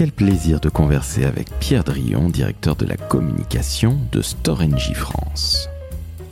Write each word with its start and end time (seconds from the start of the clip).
quel 0.00 0.12
plaisir 0.12 0.60
de 0.60 0.70
converser 0.70 1.26
avec 1.26 1.50
Pierre 1.58 1.84
Drion, 1.84 2.30
directeur 2.30 2.74
de 2.74 2.86
la 2.86 2.96
communication 2.96 3.98
de 4.12 4.22
Storengy 4.22 4.94
France. 4.94 5.68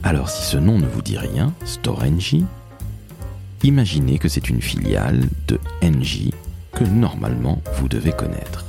Alors 0.02 0.30
si 0.30 0.42
ce 0.46 0.56
nom 0.56 0.78
ne 0.78 0.86
vous 0.86 1.02
dit 1.02 1.18
rien, 1.18 1.52
Storengy, 1.66 2.46
imaginez 3.62 4.18
que 4.18 4.30
c'est 4.30 4.48
une 4.48 4.62
filiale 4.62 5.28
de 5.48 5.60
NJ 5.82 6.30
que 6.72 6.84
normalement 6.84 7.60
vous 7.74 7.88
devez 7.88 8.12
connaître. 8.12 8.64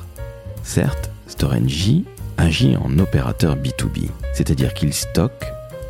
Certes, 0.63 1.11
Storengy 1.27 2.03
agit 2.35 2.75
en 2.75 2.99
opérateur 2.99 3.55
B2B, 3.55 4.09
c'est-à-dire 4.33 4.73
qu'il 4.73 4.91
stocke 4.91 5.45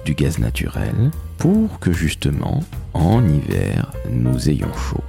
du 0.06 0.14
gaz 0.14 0.38
naturel 0.38 1.10
pour 1.40 1.80
que 1.80 1.92
justement, 1.92 2.64
en 2.94 3.28
hiver, 3.28 3.92
nous 4.12 4.50
ayons 4.52 4.72
chaud. 4.76 5.04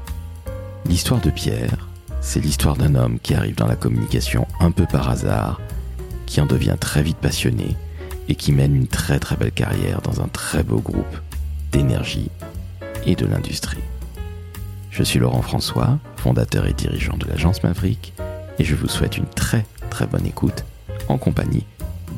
L'histoire 0.87 1.21
de 1.21 1.29
Pierre, 1.29 1.90
c'est 2.21 2.41
l'histoire 2.41 2.77
d'un 2.77 2.95
homme 2.95 3.19
qui 3.21 3.35
arrive 3.35 3.57
dans 3.57 3.67
la 3.67 3.77
communication 3.77 4.47
un 4.61 4.71
peu 4.71 4.87
par 4.87 5.09
hasard, 5.09 5.61
qui 6.27 6.41
en 6.41 6.47
devient 6.47 6.77
très 6.79 7.03
vite 7.03 7.17
passionné 7.17 7.77
et 8.29 8.35
qui 8.35 8.53
mène 8.53 8.77
une 8.77 8.87
très 8.87 9.19
très 9.19 9.37
belle 9.37 9.53
carrière 9.53 10.01
dans 10.03 10.21
un 10.21 10.29
très 10.29 10.63
beau 10.63 10.79
groupe 10.79 11.21
d'énergie 11.73 12.31
et 13.07 13.17
de 13.17 13.27
l'industrie. 13.27 13.83
Je 14.91 15.03
suis 15.03 15.19
Laurent 15.19 15.43
François, 15.43 15.99
fondateur 16.17 16.67
et 16.67 16.73
dirigeant 16.73 17.17
de 17.17 17.27
l'agence 17.27 17.63
Maverick, 17.63 18.13
et 18.59 18.65
je 18.65 18.75
vous 18.75 18.89
souhaite 18.89 19.17
une 19.17 19.27
très 19.27 19.65
très 19.89 20.07
bonne 20.07 20.27
écoute 20.27 20.65
en 21.09 21.19
compagnie 21.19 21.65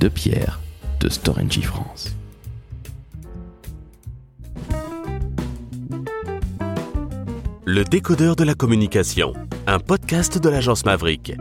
de 0.01 0.09
Pierre 0.09 0.61
de 1.01 1.09
Storengy 1.09 1.63
France. 1.63 2.15
Le 7.65 7.85
décodeur 7.85 8.37
de 8.37 8.45
la 8.45 8.55
communication, 8.55 9.35
un 9.67 9.79
podcast 9.79 10.39
de 10.39 10.49
l'agence 10.49 10.85
Maverick. 10.85 11.35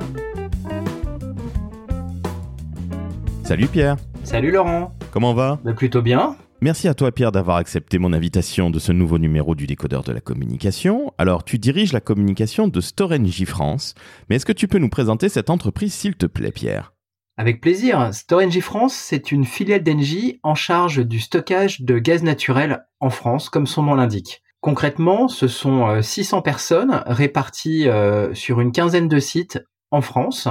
Salut 3.43 3.67
Pierre, 3.67 3.97
Salut 4.23 4.51
Laurent, 4.51 4.93
comment 5.11 5.33
va? 5.33 5.59
Bah, 5.63 5.73
plutôt 5.73 6.01
bien. 6.01 6.35
Merci 6.61 6.87
à 6.87 6.93
toi 6.93 7.11
Pierre 7.11 7.31
d'avoir 7.31 7.57
accepté 7.57 7.97
mon 7.97 8.13
invitation 8.13 8.69
de 8.69 8.77
ce 8.77 8.91
nouveau 8.91 9.17
numéro 9.17 9.55
du 9.55 9.65
décodeur 9.65 10.03
de 10.03 10.11
la 10.11 10.21
communication. 10.21 11.11
Alors 11.17 11.43
tu 11.43 11.57
diriges 11.57 11.91
la 11.91 12.01
communication 12.01 12.67
de 12.67 12.81
Storengy 12.81 13.45
France, 13.45 13.95
mais 14.29 14.35
est-ce 14.35 14.45
que 14.45 14.53
tu 14.53 14.67
peux 14.67 14.77
nous 14.77 14.89
présenter 14.89 15.27
cette 15.27 15.49
entreprise 15.49 15.93
s'il 15.93 16.15
te 16.15 16.27
plaît 16.27 16.51
Pierre? 16.51 16.93
Avec 17.37 17.61
plaisir. 17.61 18.13
Storengy 18.13 18.61
France, 18.61 18.93
c'est 18.93 19.31
une 19.31 19.45
filiale 19.45 19.81
d'Engie 19.81 20.39
en 20.43 20.53
charge 20.53 21.03
du 21.05 21.19
stockage 21.19 21.81
de 21.81 21.97
gaz 21.97 22.21
naturel 22.21 22.85
en 22.99 23.09
France, 23.09 23.49
comme 23.49 23.65
son 23.65 23.83
nom 23.83 23.95
l'indique. 23.95 24.43
Concrètement, 24.61 25.27
ce 25.27 25.47
sont 25.47 25.87
euh, 25.87 26.01
600 26.03 26.43
personnes 26.43 27.01
réparties 27.07 27.89
euh, 27.89 28.33
sur 28.35 28.61
une 28.61 28.71
quinzaine 28.71 29.07
de 29.07 29.19
sites 29.19 29.59
en 29.89 30.01
France 30.01 30.47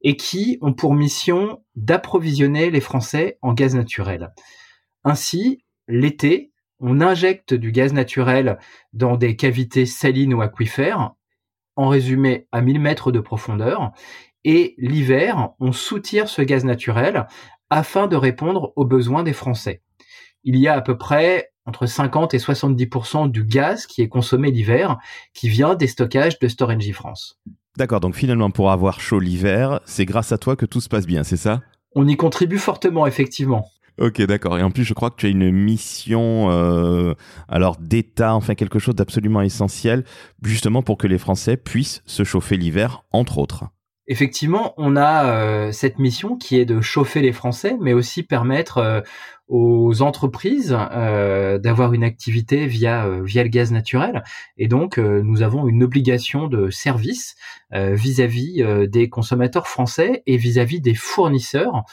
et 0.00 0.16
qui 0.16 0.58
ont 0.62 0.72
pour 0.72 0.94
mission 0.94 1.62
d'approvisionner 1.74 2.70
les 2.70 2.80
Français 2.80 3.36
en 3.42 3.52
gaz 3.52 3.74
naturel. 3.74 4.32
Ainsi, 5.02 5.64
l'été, 5.88 6.52
on 6.78 7.00
injecte 7.00 7.52
du 7.52 7.72
gaz 7.72 7.92
naturel 7.92 8.58
dans 8.92 9.16
des 9.16 9.34
cavités 9.34 9.86
salines 9.86 10.34
ou 10.34 10.40
aquifères, 10.40 11.14
en 11.74 11.88
résumé 11.88 12.46
à 12.52 12.60
1000 12.60 12.80
mètres 12.80 13.10
de 13.10 13.20
profondeur, 13.20 13.90
et 14.44 14.76
l'hiver, 14.78 15.50
on 15.58 15.72
soutire 15.72 16.28
ce 16.28 16.42
gaz 16.42 16.64
naturel 16.64 17.26
afin 17.70 18.06
de 18.06 18.16
répondre 18.16 18.72
aux 18.76 18.84
besoins 18.84 19.24
des 19.24 19.32
Français. 19.32 19.82
Il 20.44 20.56
y 20.56 20.68
a 20.68 20.74
à 20.74 20.80
peu 20.80 20.96
près 20.96 21.50
entre 21.68 21.86
50 21.86 22.32
et 22.32 22.38
70% 22.38 23.30
du 23.30 23.44
gaz 23.44 23.86
qui 23.86 24.00
est 24.00 24.08
consommé 24.08 24.50
l'hiver 24.50 24.96
qui 25.34 25.48
vient 25.48 25.74
des 25.74 25.86
stockages 25.86 26.38
de 26.38 26.48
Storengy 26.48 26.92
France. 26.92 27.38
D'accord, 27.76 28.00
donc 28.00 28.14
finalement 28.14 28.50
pour 28.50 28.70
avoir 28.70 29.00
chaud 29.00 29.20
l'hiver, 29.20 29.80
c'est 29.84 30.06
grâce 30.06 30.32
à 30.32 30.38
toi 30.38 30.56
que 30.56 30.66
tout 30.66 30.80
se 30.80 30.88
passe 30.88 31.06
bien, 31.06 31.22
c'est 31.22 31.36
ça? 31.36 31.60
On 31.94 32.08
y 32.08 32.16
contribue 32.16 32.58
fortement, 32.58 33.06
effectivement. 33.06 33.68
Ok, 33.98 34.22
d'accord. 34.22 34.58
Et 34.58 34.62
en 34.62 34.70
plus, 34.70 34.84
je 34.84 34.94
crois 34.94 35.10
que 35.10 35.16
tu 35.16 35.26
as 35.26 35.28
une 35.28 35.50
mission, 35.50 36.50
euh, 36.50 37.14
alors 37.48 37.76
d'État, 37.78 38.34
enfin 38.34 38.54
quelque 38.54 38.78
chose 38.78 38.94
d'absolument 38.94 39.42
essentiel, 39.42 40.04
justement 40.42 40.82
pour 40.82 40.98
que 40.98 41.06
les 41.06 41.18
Français 41.18 41.56
puissent 41.56 42.02
se 42.06 42.24
chauffer 42.24 42.56
l'hiver, 42.56 43.04
entre 43.12 43.38
autres. 43.38 43.64
Effectivement, 44.06 44.72
on 44.78 44.96
a 44.96 45.26
euh, 45.26 45.72
cette 45.72 45.98
mission 45.98 46.36
qui 46.36 46.56
est 46.58 46.64
de 46.64 46.80
chauffer 46.80 47.20
les 47.20 47.32
Français, 47.32 47.76
mais 47.80 47.92
aussi 47.92 48.22
permettre 48.22 48.78
euh, 48.78 49.00
aux 49.48 50.02
entreprises 50.02 50.76
euh, 50.78 51.58
d'avoir 51.58 51.94
une 51.94 52.04
activité 52.04 52.66
via 52.66 53.06
euh, 53.06 53.22
via 53.22 53.42
le 53.42 53.48
gaz 53.48 53.72
naturel. 53.72 54.22
Et 54.58 54.68
donc, 54.68 54.98
euh, 54.98 55.22
nous 55.22 55.42
avons 55.42 55.66
une 55.66 55.82
obligation 55.82 56.46
de 56.46 56.70
service 56.70 57.34
vis-à-vis 57.70 58.64
des 58.88 59.10
consommateurs 59.10 59.68
français 59.68 60.22
et 60.26 60.38
vis-à-vis 60.38 60.80
des 60.80 60.94
fournisseurs, 60.94 61.84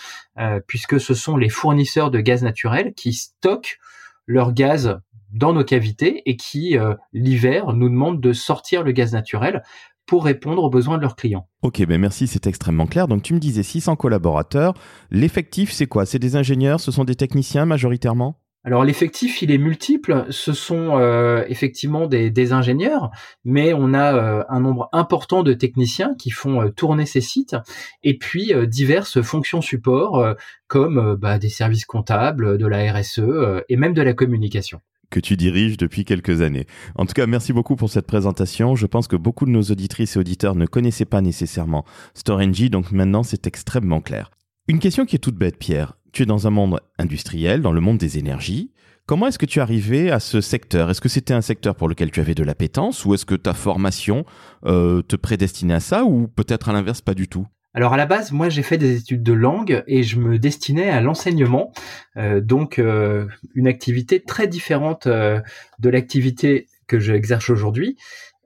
puisque 0.67 1.01
ce 1.01 1.13
sont 1.13 1.35
les 1.35 1.49
fournisseurs 1.49 2.11
de 2.11 2.21
gaz 2.21 2.43
naturel 2.43 2.93
qui 2.93 3.11
stockent 3.11 3.77
leur 4.25 4.53
gaz 4.53 5.01
dans 5.31 5.51
nos 5.51 5.65
cavités 5.65 6.21
et 6.29 6.37
qui, 6.37 6.77
l'hiver, 7.11 7.73
nous 7.73 7.89
demandent 7.89 8.21
de 8.21 8.31
sortir 8.31 8.83
le 8.83 8.93
gaz 8.93 9.11
naturel 9.11 9.63
pour 10.05 10.25
répondre 10.25 10.63
aux 10.63 10.69
besoins 10.69 10.97
de 10.97 11.01
leurs 11.01 11.15
clients. 11.15 11.47
Ok, 11.61 11.85
ben 11.85 11.99
merci, 11.99 12.27
c'est 12.27 12.47
extrêmement 12.47 12.87
clair. 12.87 13.07
Donc 13.07 13.23
tu 13.23 13.33
me 13.33 13.39
disais 13.39 13.63
600 13.63 13.95
collaborateurs. 13.95 14.73
L'effectif, 15.11 15.71
c'est 15.71 15.87
quoi? 15.87 16.05
C'est 16.05 16.19
des 16.19 16.35
ingénieurs, 16.35 16.79
ce 16.79 16.91
sont 16.91 17.03
des 17.03 17.15
techniciens 17.15 17.65
majoritairement? 17.65 18.39
Alors 18.65 18.83
l'effectif, 18.83 19.43
il 19.43 19.51
est 19.51 19.59
multiple. 19.59 20.25
Ce 20.31 20.51
sont 20.51 20.97
euh, 20.97 21.43
effectivement 21.47 22.07
des, 22.07 22.31
des 22.31 22.51
ingénieurs, 22.51 23.11
mais 23.43 23.73
on 23.73 23.93
a 23.93 24.15
euh, 24.15 24.43
un 24.49 24.59
nombre 24.59 24.89
important 24.91 25.43
de 25.43 25.53
techniciens 25.53 26.15
qui 26.17 26.31
font 26.31 26.63
euh, 26.63 26.69
tourner 26.69 27.05
ces 27.05 27.21
sites, 27.21 27.55
et 28.01 28.17
puis 28.17 28.55
euh, 28.55 28.65
diverses 28.65 29.21
fonctions 29.21 29.61
support 29.61 30.17
euh, 30.17 30.33
comme 30.67 31.15
bah, 31.15 31.37
des 31.37 31.49
services 31.49 31.85
comptables, 31.85 32.57
de 32.57 32.65
la 32.65 32.91
RSE 32.91 33.19
euh, 33.19 33.61
et 33.69 33.75
même 33.75 33.93
de 33.93 34.01
la 34.01 34.13
communication. 34.13 34.81
Que 35.15 35.21
tu 35.21 35.37
diriges 35.37 35.77
depuis 35.77 36.03
quelques 36.03 36.41
années. 36.41 36.67
En 36.95 37.05
tout 37.05 37.13
cas, 37.13 37.25
merci 37.25 37.53
beaucoup 37.53 37.77
pour 37.77 37.89
cette 37.89 38.05
présentation. 38.05 38.75
Je 38.75 38.85
pense 38.85 39.07
que 39.07 39.15
beaucoup 39.15 39.45
de 39.45 39.49
nos 39.49 39.61
auditrices 39.61 40.17
et 40.17 40.19
auditeurs 40.19 40.55
ne 40.55 40.65
connaissaient 40.65 41.05
pas 41.05 41.21
nécessairement 41.21 41.85
Storengy, 42.13 42.69
donc 42.69 42.91
maintenant 42.91 43.23
c'est 43.23 43.47
extrêmement 43.47 44.01
clair. 44.01 44.29
Une 44.67 44.79
question 44.79 45.05
qui 45.05 45.15
est 45.15 45.19
toute 45.19 45.37
bête, 45.37 45.57
Pierre. 45.57 45.97
Tu 46.11 46.23
es 46.23 46.25
dans 46.25 46.47
un 46.47 46.49
monde 46.49 46.81
industriel, 46.97 47.61
dans 47.61 47.71
le 47.71 47.79
monde 47.79 47.97
des 47.97 48.17
énergies. 48.17 48.71
Comment 49.05 49.27
est-ce 49.27 49.39
que 49.39 49.45
tu 49.45 49.59
es 49.59 49.61
arrivé 49.61 50.11
à 50.11 50.19
ce 50.19 50.41
secteur? 50.41 50.89
Est-ce 50.89 50.99
que 50.99 51.07
c'était 51.07 51.33
un 51.33 51.41
secteur 51.41 51.75
pour 51.75 51.87
lequel 51.87 52.11
tu 52.11 52.19
avais 52.19 52.35
de 52.35 52.43
l'appétence 52.43 53.05
ou 53.05 53.13
est-ce 53.13 53.25
que 53.25 53.35
ta 53.35 53.53
formation 53.53 54.25
euh, 54.65 55.01
te 55.01 55.15
prédestinait 55.15 55.75
à 55.75 55.79
ça 55.79 56.03
ou 56.03 56.27
peut-être 56.27 56.67
à 56.67 56.73
l'inverse 56.73 56.99
pas 56.99 57.13
du 57.13 57.29
tout? 57.29 57.47
Alors 57.75 57.91
à 57.91 57.97
la 57.97 58.05
base, 58.05 58.31
moi 58.31 58.47
j'ai 58.47 58.63
fait 58.63 58.77
des 58.77 58.95
études 58.95 59.21
de 59.21 59.33
langue 59.33 59.83
et 59.85 60.03
je 60.03 60.17
me 60.17 60.39
destinais 60.39 60.89
à 60.89 61.01
l'enseignement, 61.01 61.73
euh, 62.15 62.39
donc 62.39 62.79
euh, 62.79 63.27
une 63.53 63.67
activité 63.67 64.21
très 64.21 64.47
différente 64.47 65.07
euh, 65.07 65.41
de 65.79 65.89
l'activité 65.89 66.67
que 66.87 66.99
j'exerce 66.99 67.49
aujourd'hui. 67.49 67.97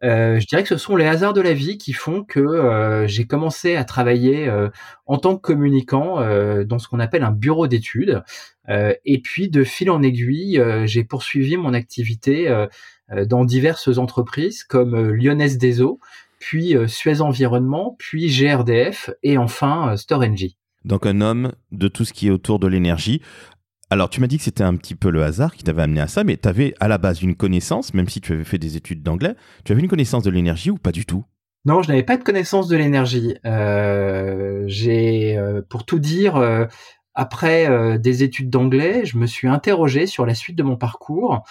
Je 0.01 0.45
dirais 0.47 0.63
que 0.63 0.69
ce 0.69 0.77
sont 0.77 0.95
les 0.95 1.05
hasards 1.05 1.33
de 1.33 1.41
la 1.41 1.53
vie 1.53 1.77
qui 1.77 1.91
font 1.91 2.23
que 2.23 3.03
j'ai 3.05 3.27
commencé 3.27 3.75
à 3.75 3.83
travailler 3.83 4.49
en 5.07 5.17
tant 5.17 5.35
que 5.35 5.41
communicant 5.41 6.21
dans 6.63 6.79
ce 6.79 6.87
qu'on 6.87 7.01
appelle 7.01 7.21
un 7.21 7.33
bureau 7.33 7.67
d'études. 7.67 8.23
Et 8.69 9.21
puis 9.21 9.49
de 9.49 9.65
fil 9.65 9.91
en 9.91 10.01
aiguille, 10.01 10.63
j'ai 10.85 11.03
poursuivi 11.03 11.57
mon 11.57 11.73
activité 11.73 12.47
dans 13.25 13.43
diverses 13.43 13.97
entreprises 13.97 14.63
comme 14.63 15.11
Lyonnaise 15.11 15.57
des 15.57 15.81
Eaux, 15.81 15.99
puis 16.39 16.75
euh, 16.75 16.87
Suez 16.87 17.21
Environnement, 17.21 17.95
puis 17.99 18.27
GRDF 18.27 19.09
et 19.23 19.37
enfin 19.37 19.91
euh, 19.91 19.97
Storengy. 19.97 20.57
Donc 20.85 21.05
un 21.05 21.21
homme 21.21 21.51
de 21.71 21.87
tout 21.87 22.05
ce 22.05 22.13
qui 22.13 22.27
est 22.27 22.31
autour 22.31 22.59
de 22.59 22.67
l'énergie. 22.67 23.21
Alors 23.89 24.09
tu 24.09 24.21
m'as 24.21 24.27
dit 24.27 24.37
que 24.37 24.43
c'était 24.43 24.63
un 24.63 24.75
petit 24.75 24.95
peu 24.95 25.09
le 25.09 25.23
hasard 25.23 25.55
qui 25.55 25.63
t'avait 25.63 25.81
amené 25.81 26.01
à 26.01 26.07
ça, 26.07 26.23
mais 26.23 26.37
tu 26.37 26.47
avais 26.47 26.73
à 26.79 26.87
la 26.87 26.97
base 26.97 27.21
une 27.21 27.35
connaissance, 27.35 27.93
même 27.93 28.07
si 28.07 28.21
tu 28.21 28.33
avais 28.33 28.43
fait 28.43 28.59
des 28.59 28.77
études 28.77 29.03
d'anglais, 29.03 29.35
tu 29.65 29.71
avais 29.71 29.81
une 29.81 29.87
connaissance 29.87 30.23
de 30.23 30.29
l'énergie 30.29 30.69
ou 30.69 30.77
pas 30.77 30.91
du 30.91 31.05
tout? 31.05 31.25
Non, 31.65 31.81
je 31.81 31.89
n'avais 31.89 32.03
pas 32.03 32.15
de 32.15 32.23
connaissance 32.23 32.69
de 32.69 32.77
l'énergie. 32.77 33.35
Euh, 33.45 34.63
j'ai, 34.67 35.37
pour 35.69 35.85
tout 35.85 35.99
dire, 35.99 36.37
euh, 36.37 36.65
après 37.19 37.69
euh, 37.69 37.97
des 37.97 38.23
études 38.23 38.49
d'anglais, 38.49 39.05
je 39.05 39.17
me 39.17 39.25
suis 39.25 39.49
interrogé 39.49 40.05
sur 40.05 40.25
la 40.25 40.33
suite 40.33 40.57
de 40.57 40.63
mon 40.63 40.77
parcours. 40.77 41.43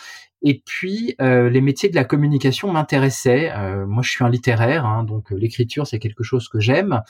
Et 0.42 0.62
puis, 0.64 1.16
euh, 1.20 1.50
les 1.50 1.60
métiers 1.60 1.88
de 1.88 1.96
la 1.96 2.04
communication 2.04 2.70
m'intéressaient. 2.72 3.50
Euh, 3.56 3.86
moi, 3.86 4.04
je 4.04 4.10
suis 4.10 4.24
un 4.24 4.28
littéraire, 4.28 4.86
hein, 4.86 5.02
donc 5.02 5.32
euh, 5.32 5.36
l'écriture, 5.36 5.86
c'est 5.86 5.98
quelque 5.98 6.22
chose 6.22 6.48
que 6.48 6.60
j'aime. 6.60 7.02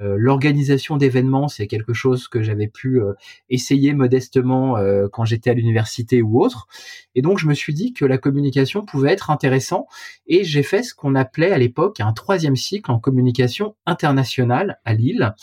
Euh, 0.00 0.14
L'organisation 0.18 0.96
d'événements, 0.96 1.48
c'est 1.48 1.66
quelque 1.66 1.92
chose 1.92 2.28
que 2.28 2.42
j'avais 2.42 2.68
pu 2.68 3.00
euh, 3.00 3.14
essayer 3.50 3.92
modestement 3.92 4.76
quand 5.12 5.24
j'étais 5.24 5.50
à 5.50 5.54
l'université 5.54 6.22
ou 6.22 6.40
autre. 6.40 6.68
Et 7.14 7.22
donc, 7.22 7.38
je 7.38 7.46
me 7.48 7.54
suis 7.54 7.74
dit 7.74 7.92
que 7.92 8.04
la 8.04 8.18
communication 8.18 8.84
pouvait 8.84 9.12
être 9.12 9.30
intéressant. 9.30 9.86
Et 10.26 10.44
j'ai 10.44 10.62
fait 10.62 10.82
ce 10.82 10.94
qu'on 10.94 11.14
appelait 11.14 11.50
à 11.50 11.58
l'époque 11.58 12.00
un 12.00 12.12
troisième 12.12 12.56
cycle 12.56 12.90
en 12.90 12.98
communication 12.98 13.74
internationale 13.86 14.78
à 14.84 14.94
Lille. 14.94 15.34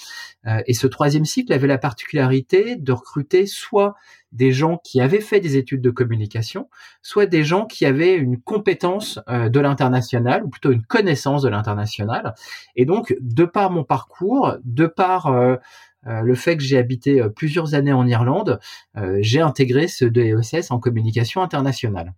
Et 0.68 0.74
ce 0.74 0.88
troisième 0.88 1.26
cycle 1.26 1.54
avait 1.54 1.68
la 1.68 1.78
particularité 1.78 2.76
de 2.76 2.92
recruter 2.92 3.46
soit 3.46 3.96
des 4.34 4.52
gens 4.52 4.80
qui 4.84 5.00
avaient 5.00 5.22
fait 5.22 5.40
des 5.40 5.58
études 5.58 5.82
de 5.82 5.92
communication, 5.92 6.70
soit 7.02 7.28
des 7.28 7.44
gens 7.44 7.66
qui 7.66 7.86
avaient 7.86 8.16
une 8.16 8.42
compétence 8.42 9.20
euh, 9.30 9.48
de 9.48 9.60
l'international, 9.60 10.44
ou 10.44 10.50
plutôt 10.50 10.72
une 10.72 10.84
connaissance 10.84 11.44
de 11.44 11.50
l'international. 11.50 12.34
Et 12.76 12.86
donc, 12.86 13.16
de 13.22 13.46
par 13.46 13.72
mon 13.72 13.84
parcours, 13.84 14.56
de 14.66 14.88
par 14.88 15.28
euh, 15.28 15.56
euh, 16.08 16.22
le 16.22 16.36
fait 16.36 16.58
que 16.58 16.64
j'ai 16.64 16.78
habité 16.78 17.24
plusieurs 17.36 17.76
années 17.76 17.94
en 17.94 18.06
Irlande, 18.08 18.60
j'ai 19.20 19.40
intégré 19.40 19.88
ce 19.88 20.04
DESS 20.04 20.72
en 20.72 20.80
communication 20.80 21.42
internationale. 21.42 22.14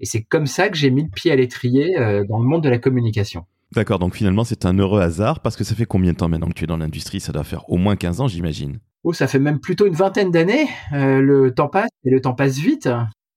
Et 0.00 0.06
c'est 0.06 0.22
comme 0.22 0.46
ça 0.46 0.68
que 0.68 0.76
j'ai 0.76 0.90
mis 0.90 1.04
le 1.04 1.10
pied 1.10 1.30
à 1.30 1.36
l'étrier 1.36 1.94
dans 2.28 2.40
le 2.40 2.46
monde 2.46 2.62
de 2.62 2.68
la 2.68 2.78
communication. 2.78 3.46
D'accord, 3.72 3.98
donc 3.98 4.14
finalement 4.14 4.44
c'est 4.44 4.64
un 4.64 4.76
heureux 4.78 5.00
hasard 5.00 5.40
parce 5.40 5.56
que 5.56 5.62
ça 5.62 5.74
fait 5.74 5.84
combien 5.84 6.12
de 6.12 6.16
temps 6.16 6.28
maintenant 6.28 6.48
que 6.48 6.54
tu 6.54 6.64
es 6.64 6.66
dans 6.66 6.78
l'industrie? 6.78 7.20
Ça 7.20 7.32
doit 7.32 7.44
faire 7.44 7.68
au 7.68 7.76
moins 7.76 7.96
15 7.96 8.20
ans 8.20 8.28
j'imagine. 8.28 8.80
Oh, 9.04 9.12
ça 9.12 9.28
fait 9.28 9.38
même 9.38 9.60
plutôt 9.60 9.86
une 9.86 9.94
vingtaine 9.94 10.30
d'années. 10.30 10.68
Euh, 10.92 11.20
le 11.20 11.54
temps 11.54 11.68
passe 11.68 11.90
et 12.04 12.10
le 12.10 12.20
temps 12.20 12.34
passe 12.34 12.58
vite. 12.58 12.88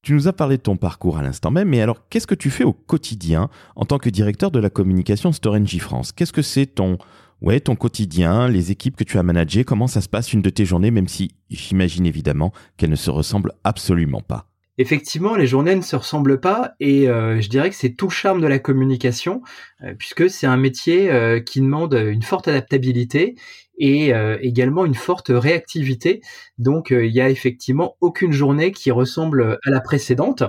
Tu 0.01 0.13
nous 0.13 0.27
as 0.27 0.33
parlé 0.33 0.57
de 0.57 0.63
ton 0.63 0.77
parcours 0.77 1.19
à 1.19 1.21
l'instant 1.21 1.51
même, 1.51 1.69
mais 1.69 1.81
alors 1.81 2.07
qu'est-ce 2.09 2.25
que 2.25 2.33
tu 2.33 2.49
fais 2.49 2.63
au 2.63 2.73
quotidien 2.73 3.49
en 3.75 3.85
tant 3.85 3.99
que 3.99 4.09
directeur 4.09 4.49
de 4.49 4.59
la 4.59 4.71
communication 4.71 5.31
Storengy 5.31 5.77
France? 5.77 6.11
Qu'est-ce 6.11 6.33
que 6.33 6.41
c'est 6.41 6.65
ton, 6.65 6.97
ouais, 7.41 7.59
ton 7.59 7.75
quotidien, 7.75 8.47
les 8.47 8.71
équipes 8.71 8.95
que 8.95 9.03
tu 9.03 9.19
as 9.19 9.23
managées? 9.23 9.63
Comment 9.63 9.85
ça 9.85 10.01
se 10.01 10.09
passe 10.09 10.33
une 10.33 10.41
de 10.41 10.49
tes 10.49 10.65
journées, 10.65 10.89
même 10.89 11.07
si 11.07 11.35
j'imagine 11.51 12.07
évidemment 12.07 12.51
qu'elles 12.77 12.89
ne 12.89 12.95
se 12.95 13.11
ressemblent 13.11 13.53
absolument 13.63 14.21
pas? 14.21 14.47
Effectivement, 14.79 15.35
les 15.35 15.45
journées 15.45 15.75
ne 15.75 15.81
se 15.81 15.95
ressemblent 15.95 16.39
pas 16.39 16.71
et 16.79 17.07
euh, 17.07 17.39
je 17.39 17.49
dirais 17.49 17.69
que 17.69 17.75
c'est 17.75 17.91
tout 17.91 18.07
le 18.07 18.11
charme 18.11 18.41
de 18.41 18.47
la 18.47 18.57
communication 18.57 19.43
euh, 19.83 19.93
puisque 19.93 20.27
c'est 20.27 20.47
un 20.47 20.57
métier 20.57 21.11
qui 21.45 21.61
demande 21.61 21.93
une 21.93 22.23
forte 22.23 22.47
adaptabilité 22.47 23.35
et 23.83 24.13
également 24.41 24.85
une 24.85 24.95
forte 24.95 25.29
réactivité. 25.29 26.21
Donc 26.57 26.91
il 26.91 27.11
y 27.11 27.19
a 27.19 27.29
effectivement 27.29 27.95
aucune 27.99 28.31
journée 28.31 28.71
qui 28.71 28.91
ressemble 28.91 29.59
à 29.65 29.69
la 29.69 29.81
précédente 29.81 30.43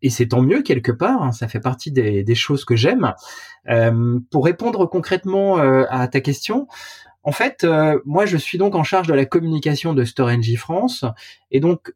et 0.00 0.10
c'est 0.10 0.28
tant 0.28 0.42
mieux 0.42 0.62
quelque 0.62 0.92
part. 0.92 1.22
Hein, 1.22 1.32
ça 1.32 1.48
fait 1.48 1.60
partie 1.60 1.92
des, 1.92 2.34
choses 2.34 2.64
que 2.64 2.76
j'aime. 2.76 3.12
pour 4.30 4.44
répondre 4.44 4.86
concrètement 4.86 5.58
à 5.58 6.08
ta 6.08 6.20
question, 6.20 6.66
en 7.22 7.32
fait, 7.32 7.66
moi, 8.06 8.24
je 8.24 8.36
suis 8.36 8.56
donc 8.56 8.74
en 8.74 8.84
charge 8.84 9.06
de 9.06 9.14
la 9.14 9.26
communication 9.26 9.92
de 9.92 10.04
StoreNG 10.04 10.56
France, 10.56 11.04
et 11.50 11.60
donc 11.60 11.92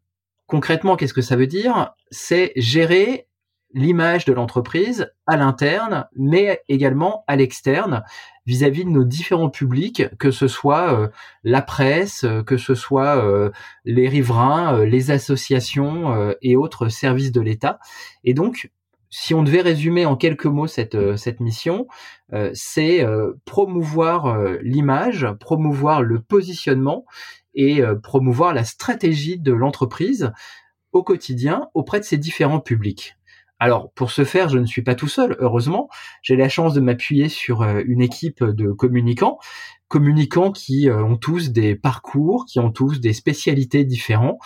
Concrètement, 0.53 0.97
qu'est-ce 0.97 1.15
que 1.15 1.23
ça 1.23 1.35
veut 1.35 1.47
dire? 1.47 1.95
C'est 2.11 2.53
gérer 2.57 3.27
l'image 3.73 4.27
de 4.27 4.35
l'entreprise 4.35 5.11
à 5.27 5.39
l'interne, 5.39 6.07
mais 6.15 6.61
également 6.69 7.25
à 7.27 7.37
l'externe, 7.37 8.05
vis-à-vis 8.47 8.85
de 8.85 8.91
nos 8.91 9.05
différents 9.05 9.51
publics, 9.51 10.05
que 10.19 10.31
ce 10.31 10.49
soit 10.49 10.99
euh, 10.99 11.09
la 11.45 11.63
presse, 11.63 12.25
euh, 12.25 12.43
que 12.43 12.57
ce 12.57 12.75
soit 12.75 13.25
euh, 13.25 13.51
les 13.85 14.09
riverains, 14.09 14.85
les 14.85 15.11
associations 15.11 16.33
et 16.43 16.57
autres 16.57 16.89
services 16.89 17.33
de 17.33 17.41
l'État. 17.41 17.79
Et 18.25 18.35
donc, 18.35 18.71
si 19.11 19.35
on 19.35 19.43
devait 19.43 19.61
résumer 19.61 20.07
en 20.07 20.17
quelques 20.17 20.47
mots 20.47 20.67
cette, 20.67 21.17
cette 21.17 21.41
mission, 21.41 21.87
c'est 22.55 23.07
promouvoir 23.45 24.39
l'image, 24.63 25.27
promouvoir 25.39 26.03
le 26.03 26.21
positionnement 26.21 27.05
et 27.55 27.83
promouvoir 28.03 28.55
la 28.55 28.65
stratégie 28.65 29.39
de 29.39 29.53
l'entreprise 29.53 30.33
au 30.93 31.03
quotidien 31.03 31.69
auprès 31.75 32.01
de 32.01 32.05
ses 32.05 32.17
différents 32.17 32.61
publics. 32.61 33.17
Alors 33.65 33.93
pour 33.93 34.11
ce 34.11 34.25
faire, 34.25 34.49
je 34.49 34.59
ne 34.59 34.67
suis 34.67 34.83
pas 34.83 34.97
tout 34.97 35.07
seul, 35.07 35.37
heureusement. 35.39 35.89
J'ai 36.21 36.35
la 36.35 36.49
chance 36.49 36.75
de 36.75 36.81
m'appuyer 36.81 37.29
sur 37.29 37.63
euh, 37.63 37.81
une 37.87 38.03
équipe 38.03 38.43
de 38.43 38.73
communicants, 38.73 39.39
communicants 39.87 40.51
qui 40.51 40.91
euh, 40.91 41.05
ont 41.05 41.17
tous 41.17 41.53
des 41.53 41.77
parcours, 41.77 42.45
qui 42.45 42.59
ont 42.59 42.73
tous 42.73 42.99
des 42.99 43.13
spécialités 43.13 43.85
différents, 43.85 44.41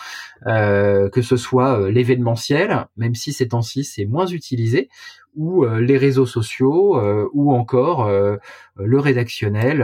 que 0.45 1.21
ce 1.23 1.35
soit 1.35 1.89
l'événementiel, 1.89 2.85
même 2.95 3.15
si 3.15 3.33
ces 3.33 3.47
temps-ci 3.47 3.83
c'est 3.83 4.05
moins 4.05 4.27
utilisé, 4.27 4.87
ou 5.35 5.65
les 5.65 5.97
réseaux 5.97 6.27
sociaux, 6.27 7.01
ou 7.33 7.53
encore 7.53 8.07
le 8.09 8.99
rédactionnel 8.99 9.83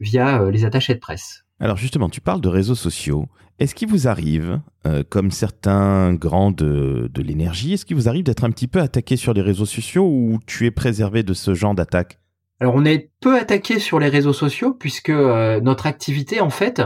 via 0.00 0.50
les 0.50 0.64
attachés 0.64 0.94
de 0.94 1.00
presse. 1.00 1.45
Alors 1.58 1.76
justement, 1.76 2.08
tu 2.08 2.20
parles 2.20 2.40
de 2.40 2.48
réseaux 2.48 2.74
sociaux. 2.74 3.26
Est-ce 3.58 3.74
qu'il 3.74 3.88
vous 3.88 4.06
arrive, 4.06 4.60
euh, 4.86 5.02
comme 5.08 5.30
certains 5.30 6.12
grands 6.12 6.50
de, 6.50 7.10
l'énergie, 7.16 7.72
est-ce 7.72 7.86
qu'il 7.86 7.96
vous 7.96 8.08
arrive 8.08 8.24
d'être 8.24 8.44
un 8.44 8.50
petit 8.50 8.68
peu 8.68 8.80
attaqué 8.80 9.16
sur 9.16 9.32
les 9.32 9.40
réseaux 9.40 9.64
sociaux 9.64 10.04
ou 10.04 10.38
tu 10.46 10.66
es 10.66 10.70
préservé 10.70 11.22
de 11.22 11.32
ce 11.32 11.54
genre 11.54 11.74
d'attaque? 11.74 12.18
Alors 12.58 12.74
on 12.74 12.86
est 12.86 13.10
peu 13.20 13.38
attaqué 13.38 13.78
sur 13.78 13.98
les 13.98 14.08
réseaux 14.08 14.32
sociaux 14.32 14.72
puisque 14.72 15.10
euh, 15.10 15.60
notre 15.60 15.86
activité 15.86 16.40
en 16.40 16.48
fait 16.48 16.80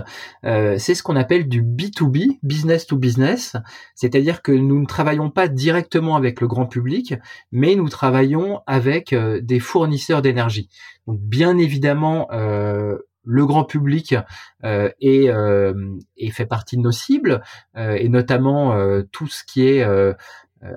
euh, 0.45 0.77
c'est 0.79 0.97
ce 0.97 1.03
qu'on 1.05 1.15
appelle 1.15 1.49
du 1.49 1.63
B2B, 1.63 2.39
business 2.43 2.89
to 2.89 2.97
business, 2.97 3.55
c'est-à-dire 3.95 4.43
que 4.43 4.51
nous 4.51 4.81
ne 4.81 4.87
travaillons 4.87 5.31
pas 5.31 5.47
directement 5.47 6.17
avec 6.17 6.41
le 6.41 6.49
grand 6.49 6.67
public, 6.67 7.15
mais 7.53 7.77
nous 7.77 7.89
travaillons 7.89 8.63
avec 8.67 9.15
des 9.15 9.61
fournisseurs 9.61 10.23
d'énergie. 10.23 10.69
Donc 11.07 11.21
bien 11.21 11.57
évidemment 11.57 12.29
le 13.25 13.47
grand 13.47 13.65
public 13.65 14.15
euh, 14.65 14.91
est, 15.01 15.29
euh, 15.29 15.75
fait 16.33 16.47
partie 16.47 16.77
de 16.77 16.83
nos 16.83 16.93
cibles, 16.93 17.43
euh, 17.77 17.97
et 17.99 18.09
notamment 18.09 18.75
euh, 18.75 19.03
tout 19.13 19.27
ce 19.27 19.45
qui 19.45 19.67
est 19.67 19.85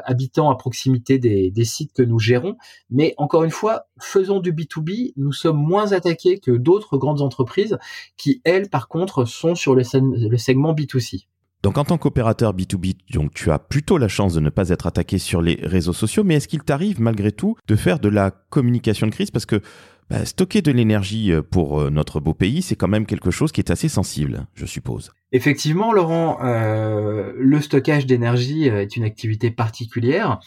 habitant 0.06 0.50
à 0.50 0.56
proximité 0.56 1.20
des, 1.20 1.66
sites 1.66 1.92
que 1.94 2.04
nous 2.04 2.20
gérons. 2.20 2.56
Mais 2.90 3.14
encore 3.18 3.44
une 3.44 3.52
fois, 3.52 3.88
faisons 4.00 4.40
du 4.40 4.54
B2B, 4.54 5.12
nous 5.18 5.34
sommes 5.34 5.58
moins 5.58 5.92
attaqués 5.92 6.40
que 6.40 6.52
d'autres 6.52 6.98
grandes 6.98 7.22
entreprises 7.22 7.78
qui, 8.16 8.42
elles, 8.46 8.70
par 8.70 8.88
contre, 8.88 9.26
sont 9.26 9.56
sur 9.56 9.76
le, 9.76 9.84
segment 9.84 10.74
B2C. 10.74 11.26
Donc 11.64 11.78
en 11.78 11.84
tant 11.84 11.98
qu'opérateur 11.98 12.54
B2B, 12.54 12.96
donc 13.14 13.34
tu 13.34 13.52
as 13.52 13.60
plutôt 13.60 13.98
la 13.98 14.08
chance 14.08 14.34
de 14.34 14.40
ne 14.40 14.50
pas 14.50 14.70
être 14.70 14.88
attaqué 14.88 15.18
sur 15.18 15.42
les 15.42 15.60
réseaux 15.64 15.94
sociaux, 15.94 16.24
mais 16.24 16.36
est-ce 16.36 16.48
qu'il 16.48 16.64
t'arrive 16.64 17.02
malgré 17.02 17.32
tout 17.34 17.56
de 17.68 17.76
faire 17.76 18.00
de 18.00 18.10
la 18.10 18.32
communication 18.32 19.08
de 19.08 19.12
crise? 19.12 19.32
Parce 19.32 19.46
que 19.46 19.62
bah, 20.10 20.26
stocker 20.26 20.62
de 20.62 20.72
l'énergie 20.72 21.32
euh, 21.32 21.42
pour 21.42 21.80
euh, 21.80 21.90
notre 21.90 22.20
beau 22.20 22.34
pays, 22.34 22.62
c'est 22.62 22.76
quand 22.76 22.88
même 22.88 23.06
quelque 23.06 23.32
chose 23.32 23.52
qui 23.52 23.62
est 23.62 23.72
assez 23.72 23.90
sensible, 23.90 24.46
je 24.54 24.66
suppose. 24.66 25.12
Effectivement, 25.32 25.94
Laurent, 25.94 26.40
euh, 26.44 27.34
le 27.38 27.62
stockage 27.62 28.06
d'énergie 28.06 28.68
est 28.68 28.96
une 28.96 29.04
activité 29.04 29.52
particulière 29.52 30.40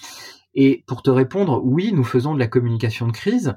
et 0.55 0.85
pour 0.87 1.03
te 1.03 1.11
répondre, 1.11 1.61
oui, 1.65 1.93
nous 1.93 2.05
faisons 2.05 2.35
de 2.35 2.39
la 2.39 2.47
communication 2.47 3.07
de 3.07 3.13
crise. 3.13 3.55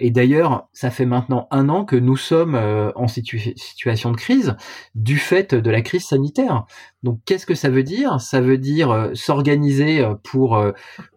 Et 0.00 0.10
d'ailleurs, 0.10 0.68
ça 0.72 0.90
fait 0.90 1.06
maintenant 1.06 1.46
un 1.52 1.68
an 1.68 1.84
que 1.84 1.94
nous 1.94 2.16
sommes 2.16 2.56
en 2.56 3.06
situation 3.06 4.10
de 4.10 4.16
crise 4.16 4.56
du 4.96 5.16
fait 5.16 5.54
de 5.54 5.70
la 5.70 5.80
crise 5.80 6.06
sanitaire. 6.06 6.66
Donc, 7.04 7.20
qu'est-ce 7.24 7.46
que 7.46 7.54
ça 7.54 7.68
veut 7.68 7.84
dire? 7.84 8.20
Ça 8.20 8.40
veut 8.40 8.58
dire 8.58 8.90
euh, 8.90 9.10
s'organiser 9.14 10.04
pour 10.24 10.60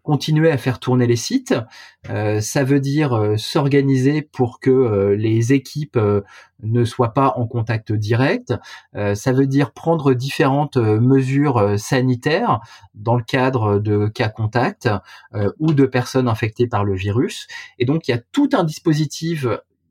continuer 0.04 0.52
à 0.52 0.58
faire 0.58 0.80
tourner 0.80 1.08
les 1.08 1.16
sites. 1.16 1.56
ça 2.06 2.64
veut 2.64 2.80
dire 2.80 3.34
s'organiser 3.38 4.22
pour 4.22 4.62
que 4.62 5.14
les 5.18 5.52
équipes 5.52 6.00
ne 6.64 6.84
soient 6.86 7.14
pas 7.14 7.34
en 7.36 7.46
contact 7.46 7.92
direct. 7.92 8.54
ça 8.94 9.34
veut 9.34 9.48
dire 9.48 9.74
prendre 9.74 10.14
différentes 10.14 10.78
mesures 10.78 11.78
sanitaires 11.78 12.62
dans 12.98 13.16
le 13.16 13.24
cadre 13.24 13.80
de 13.80 14.08
cas 14.08 14.30
contacts 14.30 14.90
euh, 15.34 15.52
ou 15.60 15.74
de 15.74 15.86
personnes 15.86 16.28
infectées 16.28 16.68
par 16.68 16.84
le 16.84 16.96
virus. 16.96 17.48
Et 17.80 17.86
donc 17.86 18.08
il 18.08 18.12
y 18.12 18.14
a 18.14 18.22
tout 18.32 18.50
un 18.54 18.64
dispositif 18.64 19.46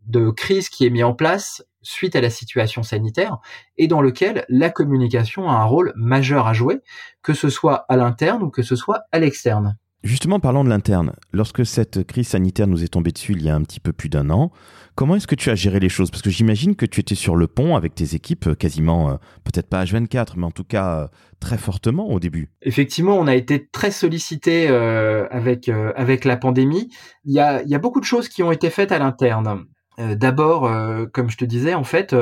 de 0.07 0.31
crise 0.31 0.69
qui 0.69 0.87
est 0.87 0.91
mis 0.91 1.03
en 1.03 1.15
place 1.15 1.65
suite 1.87 2.16
à 2.16 2.21
la 2.21 2.31
situation 2.31 2.83
sanitaire 2.83 3.38
et 3.76 3.88
dans 3.88 4.00
lequel 4.00 4.45
la 4.49 4.71
communication 4.71 5.49
a 5.49 5.55
un 5.55 5.64
rôle 5.64 5.93
majeur 5.97 6.47
à 6.47 6.52
jouer, 6.52 6.81
que 7.23 7.35
ce 7.35 7.49
soit 7.49 7.85
à 7.88 7.97
l'interne 7.97 8.43
ou 8.43 8.50
que 8.50 8.62
ce 8.62 8.76
soit 8.76 9.02
à 9.12 9.19
l'externe. 9.19 9.76
Justement, 10.07 10.38
parlons 10.38 10.62
de 10.62 10.69
l'interne. 10.69 11.14
Lorsque 11.33 11.66
cette 11.66 12.07
crise 12.07 12.28
sanitaire 12.28 12.69
nous 12.69 12.85
est 12.85 12.88
tombée 12.88 13.11
dessus 13.11 13.33
il 13.33 13.43
y 13.43 13.50
a 13.50 13.57
un 13.57 13.62
petit 13.62 13.81
peu 13.81 13.93
plus 13.93 14.09
d'un 14.09 14.31
an, 14.31 14.52
comment 14.95 15.16
est-ce 15.16 15.26
que 15.26 15.35
tu 15.35 15.50
as 15.50 15.57
géré 15.57 15.81
les 15.81 15.88
choses? 15.88 16.12
Parce 16.12 16.23
que 16.23 16.31
j'imagine 16.31 16.76
que 16.76 16.87
tu 16.87 17.00
étais 17.00 17.16
sur 17.16 17.35
le 17.35 17.49
pont 17.49 17.75
avec 17.75 17.97
tes 17.97 18.14
équipes 18.14 18.47
euh, 18.47 18.55
quasiment, 18.55 19.11
euh, 19.11 19.14
peut-être 19.43 19.69
pas 19.69 19.83
H24, 19.83 20.35
mais 20.37 20.47
en 20.47 20.52
tout 20.52 20.62
cas 20.62 20.97
euh, 20.97 21.09
très 21.40 21.59
fortement 21.59 22.09
au 22.11 22.21
début. 22.21 22.52
Effectivement, 22.62 23.19
on 23.19 23.26
a 23.26 23.35
été 23.35 23.66
très 23.66 23.90
sollicité 23.90 24.69
avec, 24.69 25.69
avec 25.69 26.25
la 26.25 26.37
pandémie. 26.37 26.88
Il 27.25 27.35
y, 27.35 27.40
a, 27.40 27.62
il 27.62 27.69
y 27.69 27.75
a 27.75 27.78
beaucoup 27.78 28.00
de 28.00 28.05
choses 28.05 28.28
qui 28.28 28.43
ont 28.45 28.52
été 28.52 28.71
faites 28.71 28.93
à 28.93 28.99
l'interne. 28.99 29.66
D'abord, 29.99 30.71
comme 31.12 31.31
je 31.31 31.37
te 31.37 31.45
disais, 31.45 31.75
en 31.75 31.85
fait, 31.85 32.15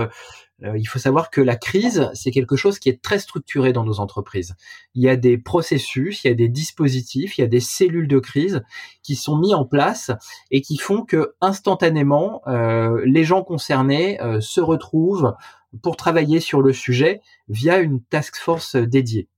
euh, 0.62 0.78
il 0.78 0.84
faut 0.86 0.98
savoir 0.98 1.30
que 1.30 1.40
la 1.40 1.56
crise, 1.56 2.10
c'est 2.14 2.30
quelque 2.30 2.56
chose 2.56 2.78
qui 2.78 2.88
est 2.88 3.02
très 3.02 3.18
structuré 3.18 3.72
dans 3.72 3.84
nos 3.84 4.00
entreprises. 4.00 4.54
Il 4.94 5.02
y 5.02 5.08
a 5.08 5.16
des 5.16 5.36
processus, 5.36 6.24
il 6.24 6.28
y 6.28 6.30
a 6.30 6.34
des 6.34 6.48
dispositifs, 6.48 7.38
il 7.38 7.40
y 7.40 7.44
a 7.44 7.48
des 7.48 7.60
cellules 7.60 8.08
de 8.08 8.18
crise 8.18 8.62
qui 9.02 9.16
sont 9.16 9.36
mis 9.36 9.54
en 9.54 9.64
place 9.64 10.12
et 10.50 10.60
qui 10.60 10.76
font 10.76 11.02
que 11.02 11.34
instantanément, 11.40 12.42
euh, 12.46 13.02
les 13.04 13.24
gens 13.24 13.42
concernés 13.42 14.20
euh, 14.22 14.40
se 14.40 14.60
retrouvent 14.60 15.34
pour 15.82 15.96
travailler 15.96 16.38
sur 16.38 16.62
le 16.62 16.72
sujet 16.72 17.20
via 17.48 17.78
une 17.78 18.00
task 18.00 18.36
force 18.36 18.76
dédiée 18.76 19.28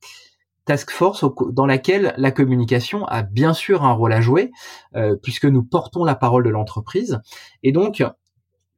task 0.66 0.90
force 0.90 1.24
dans 1.52 1.64
laquelle 1.64 2.12
la 2.16 2.32
communication 2.32 3.04
a 3.04 3.22
bien 3.22 3.54
sûr 3.54 3.84
un 3.84 3.92
rôle 3.92 4.12
à 4.12 4.20
jouer, 4.20 4.50
puisque 5.22 5.44
nous 5.44 5.62
portons 5.62 6.02
la 6.02 6.16
parole 6.16 6.42
de 6.42 6.50
l'entreprise. 6.50 7.20
Et 7.62 7.70
donc, 7.70 8.02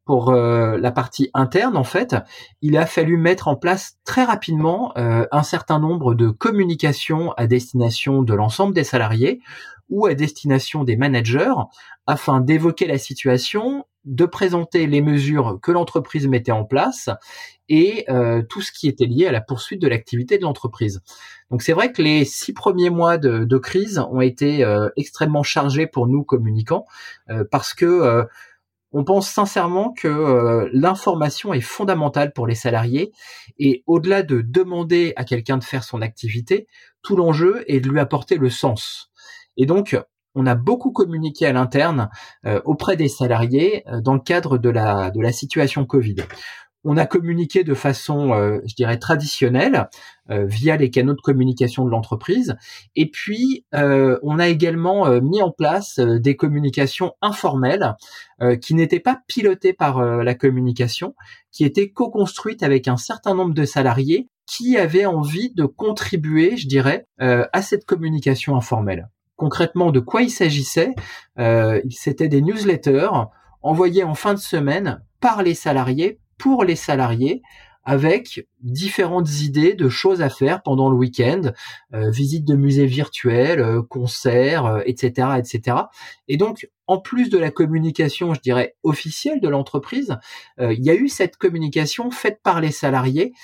pour 0.08 0.30
euh, 0.30 0.78
la 0.78 0.90
partie 0.90 1.28
interne, 1.34 1.76
en 1.76 1.84
fait, 1.84 2.16
il 2.62 2.78
a 2.78 2.86
fallu 2.86 3.18
mettre 3.18 3.46
en 3.46 3.56
place 3.56 3.98
très 4.06 4.24
rapidement 4.24 4.96
euh, 4.96 5.26
un 5.32 5.42
certain 5.42 5.78
nombre 5.78 6.14
de 6.14 6.30
communications 6.30 7.32
à 7.32 7.46
destination 7.46 8.22
de 8.22 8.32
l'ensemble 8.32 8.74
des 8.74 8.84
salariés 8.84 9.42
ou 9.90 10.06
à 10.06 10.14
destination 10.14 10.82
des 10.82 10.96
managers 10.96 11.52
afin 12.06 12.40
d'évoquer 12.40 12.86
la 12.86 12.96
situation, 12.96 13.84
de 14.06 14.24
présenter 14.24 14.86
les 14.86 15.02
mesures 15.02 15.58
que 15.60 15.72
l'entreprise 15.72 16.26
mettait 16.26 16.52
en 16.52 16.64
place 16.64 17.10
et 17.68 18.06
euh, 18.08 18.40
tout 18.48 18.62
ce 18.62 18.72
qui 18.72 18.88
était 18.88 19.04
lié 19.04 19.26
à 19.26 19.32
la 19.32 19.42
poursuite 19.42 19.82
de 19.82 19.88
l'activité 19.88 20.38
de 20.38 20.44
l'entreprise. 20.44 21.02
Donc 21.50 21.60
c'est 21.60 21.74
vrai 21.74 21.92
que 21.92 22.00
les 22.00 22.24
six 22.24 22.54
premiers 22.54 22.88
mois 22.88 23.18
de, 23.18 23.44
de 23.44 23.58
crise 23.58 23.98
ont 24.10 24.22
été 24.22 24.64
extrêmement 24.96 25.42
chargés 25.42 25.86
pour 25.86 26.06
nous 26.06 26.24
communicants 26.24 26.86
parce 27.50 27.74
que 27.74 28.26
on 28.92 29.04
pense 29.04 29.28
sincèrement 29.28 29.92
que 29.92 30.08
euh, 30.08 30.68
l'information 30.72 31.52
est 31.52 31.60
fondamentale 31.60 32.32
pour 32.32 32.46
les 32.46 32.54
salariés 32.54 33.12
et 33.58 33.82
au-delà 33.86 34.22
de 34.22 34.40
demander 34.40 35.12
à 35.16 35.24
quelqu'un 35.24 35.58
de 35.58 35.64
faire 35.64 35.84
son 35.84 36.00
activité, 36.00 36.66
tout 37.02 37.16
l'enjeu 37.16 37.64
est 37.66 37.80
de 37.80 37.88
lui 37.88 38.00
apporter 38.00 38.36
le 38.36 38.50
sens. 38.50 39.10
Et 39.56 39.66
donc, 39.66 39.98
on 40.34 40.46
a 40.46 40.54
beaucoup 40.54 40.92
communiqué 40.92 41.46
à 41.46 41.52
l'interne 41.52 42.08
euh, 42.46 42.60
auprès 42.64 42.96
des 42.96 43.08
salariés 43.08 43.82
euh, 43.88 44.00
dans 44.00 44.14
le 44.14 44.20
cadre 44.20 44.56
de 44.56 44.70
la, 44.70 45.10
de 45.10 45.20
la 45.20 45.32
situation 45.32 45.84
Covid 45.84 46.16
on 46.88 46.96
a 46.96 47.04
communiqué 47.04 47.64
de 47.64 47.74
façon, 47.74 48.32
euh, 48.32 48.60
je 48.64 48.74
dirais, 48.74 48.98
traditionnelle 48.98 49.90
euh, 50.30 50.46
via 50.46 50.78
les 50.78 50.88
canaux 50.88 51.12
de 51.12 51.20
communication 51.20 51.84
de 51.84 51.90
l'entreprise. 51.90 52.56
Et 52.96 53.10
puis, 53.10 53.66
euh, 53.74 54.18
on 54.22 54.38
a 54.38 54.48
également 54.48 55.20
mis 55.20 55.42
en 55.42 55.50
place 55.50 55.98
des 55.98 56.34
communications 56.34 57.12
informelles 57.20 57.94
qui 58.60 58.74
n'étaient 58.74 59.00
pas 59.00 59.20
pilotées 59.26 59.72
par 59.72 60.00
la 60.00 60.34
communication, 60.34 61.14
qui 61.50 61.64
étaient 61.64 61.90
co-construites 61.90 62.62
avec 62.62 62.86
un 62.88 62.96
certain 62.96 63.34
nombre 63.34 63.52
de 63.52 63.64
salariés 63.64 64.28
qui 64.46 64.78
avaient 64.78 65.06
envie 65.06 65.52
de 65.54 65.64
contribuer, 65.64 66.56
je 66.56 66.68
dirais, 66.68 67.06
à 67.18 67.62
cette 67.62 67.84
communication 67.84 68.56
informelle. 68.56 69.08
Concrètement, 69.36 69.90
de 69.90 70.00
quoi 70.00 70.22
il 70.22 70.30
s'agissait 70.30 70.94
C'était 71.90 72.28
des 72.28 72.42
newsletters 72.42 73.10
envoyés 73.62 74.04
en 74.04 74.14
fin 74.14 74.34
de 74.34 74.38
semaine 74.38 75.02
par 75.20 75.42
les 75.42 75.54
salariés 75.54 76.20
pour 76.38 76.64
les 76.64 76.76
salariés 76.76 77.42
avec 77.88 78.46
différentes 78.60 79.40
idées 79.40 79.72
de 79.72 79.88
choses 79.88 80.20
à 80.20 80.28
faire 80.28 80.62
pendant 80.62 80.90
le 80.90 80.96
week-end, 80.96 81.40
euh, 81.94 82.10
visite 82.10 82.44
de 82.44 82.54
musées 82.54 82.84
virtuels, 82.84 83.60
euh, 83.60 83.80
concerts, 83.80 84.82
etc., 84.84 85.28
euh, 85.30 85.36
etc. 85.36 85.76
Et 86.28 86.36
donc, 86.36 86.68
en 86.86 87.00
plus 87.00 87.30
de 87.30 87.38
la 87.38 87.50
communication, 87.50 88.34
je 88.34 88.40
dirais 88.40 88.76
officielle 88.82 89.40
de 89.40 89.48
l'entreprise, 89.48 90.18
il 90.58 90.84
y 90.84 90.90
a 90.90 90.94
eu 90.94 91.08
cette 91.08 91.36
communication 91.36 92.10
faite 92.10 92.40
par 92.42 92.62
les 92.62 92.72
salariés 92.72 93.34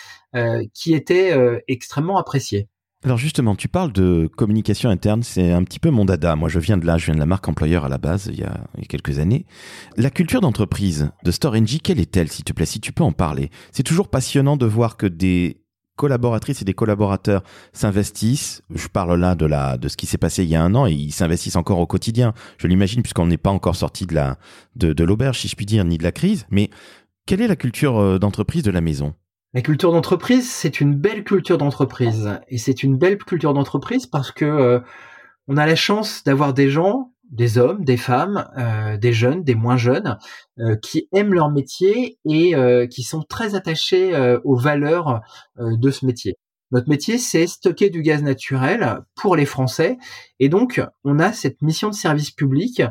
qui 0.72 0.94
était 0.94 1.34
extrêmement 1.68 2.16
appréciée. 2.16 2.68
Alors 3.04 3.18
justement, 3.18 3.54
tu 3.54 3.68
parles 3.68 3.92
de 3.92 4.30
communication 4.34 4.88
interne, 4.88 5.23
c'est 5.23 5.52
un 5.52 5.62
petit 5.62 5.78
peu 5.78 5.90
mon 5.90 6.06
dada. 6.06 6.37
Moi, 6.37 6.49
je 6.49 6.58
viens 6.58 6.78
de 6.78 6.87
là, 6.87 6.96
je 6.96 7.04
viens 7.04 7.14
de 7.14 7.20
la 7.20 7.26
marque 7.26 7.46
employeur 7.46 7.84
à 7.84 7.90
la 7.90 7.99
base, 7.99 8.30
il 8.32 8.40
y 8.40 8.44
a, 8.44 8.64
quelques 8.88 9.18
années. 9.18 9.44
La 9.99 10.08
culture 10.08 10.40
d'entreprise 10.40 11.11
de 11.23 11.30
StoreNG, 11.30 11.80
quelle 11.82 12.00
est-elle, 12.00 12.30
s'il 12.30 12.44
te 12.44 12.54
plaît, 12.54 12.64
si 12.64 12.80
tu 12.80 12.92
peux 12.92 13.04
en 13.04 13.12
parler? 13.12 13.50
C'est 13.73 13.82
toujours 13.82 14.08
passionnant 14.08 14.56
de 14.56 14.64
voir 14.64 14.96
que 14.96 15.04
des 15.04 15.61
collaboratrices 15.96 16.62
et 16.62 16.64
des 16.64 16.73
collaborateurs 16.73 17.42
s'investissent. 17.75 18.62
Je 18.75 18.88
parle 18.88 19.20
là 19.20 19.34
de 19.34 19.44
la 19.44 19.76
de 19.76 19.88
ce 19.88 19.99
qui 19.99 20.06
s'est 20.06 20.16
passé 20.16 20.42
il 20.42 20.49
y 20.49 20.56
a 20.56 20.62
un 20.62 20.75
an 20.75 20.87
et 20.87 20.92
ils 20.92 21.12
s'investissent 21.12 21.56
encore 21.56 21.80
au 21.80 21.87
quotidien. 21.87 22.32
Je 22.56 22.66
l'imagine 22.66 23.02
puisqu'on 23.02 23.26
n'est 23.26 23.37
pas 23.37 23.50
encore 23.50 23.76
sorti 23.76 24.06
de 24.06 24.14
la 24.14 24.38
de, 24.76 25.04
l'auberge, 25.04 25.40
si 25.40 25.49
je 25.49 25.56
puis 25.56 25.66
dire, 25.66 25.84
ni 25.84 25.99
de 25.99 26.04
la 26.04 26.12
crise. 26.12 26.46
Mais 26.50 26.70
quelle 27.26 27.42
est 27.42 27.49
la 27.49 27.56
culture 27.56 27.99
euh, 27.99 28.18
d'entreprise 28.18 28.62
de 28.62 28.70
la 28.70 28.80
maison? 28.80 29.14
La 29.54 29.62
culture 29.62 29.92
d'entreprise, 29.92 30.50
c'est 30.50 30.80
une 30.80 30.96
belle 30.96 31.23
culture 31.23 31.58
d'entreprise. 31.58 32.40
Et 32.49 32.58
c'est 32.58 32.82
une 32.82 32.99
belle 32.99 33.18
culture 33.18 33.54
d'entreprise 33.54 34.06
parce 34.06 34.32
que 34.32 34.44
euh, 34.44 34.80
on 35.46 35.56
a 35.56 35.64
la 35.64 35.76
chance 35.76 36.25
d'avoir 36.25 36.54
des 36.54 36.68
gens, 36.68 37.12
des 37.30 37.56
hommes, 37.56 37.84
des 37.84 37.96
femmes, 37.96 38.50
euh, 38.58 38.96
des 38.96 39.12
jeunes, 39.12 39.44
des 39.44 39.54
moins 39.54 39.76
jeunes, 39.76 40.18
euh, 40.58 40.75
qui 40.75 41.08
aiment 41.14 41.32
leur 41.32 41.50
métier 41.50 42.18
et 42.25 42.54
qui 42.90 43.04
sont 43.04 43.23
très 43.23 43.54
attachés 43.54 44.12
aux 44.42 44.56
valeurs 44.56 45.20
de 45.58 45.90
ce 45.90 46.04
métier. 46.04 46.37
Notre 46.73 46.88
métier, 46.88 47.18
c'est 47.18 47.46
stocker 47.46 47.90
du 47.90 48.02
gaz 48.02 48.23
naturel 48.25 49.02
pour 49.14 49.37
les 49.37 49.46
Français. 49.46 49.99
Et 50.40 50.49
donc, 50.49 50.82
on 51.04 51.20
a 51.20 51.32
cette 51.32 51.62
mission 51.62 51.90
de 51.90 51.94
service 51.94 52.32
public 52.32 52.82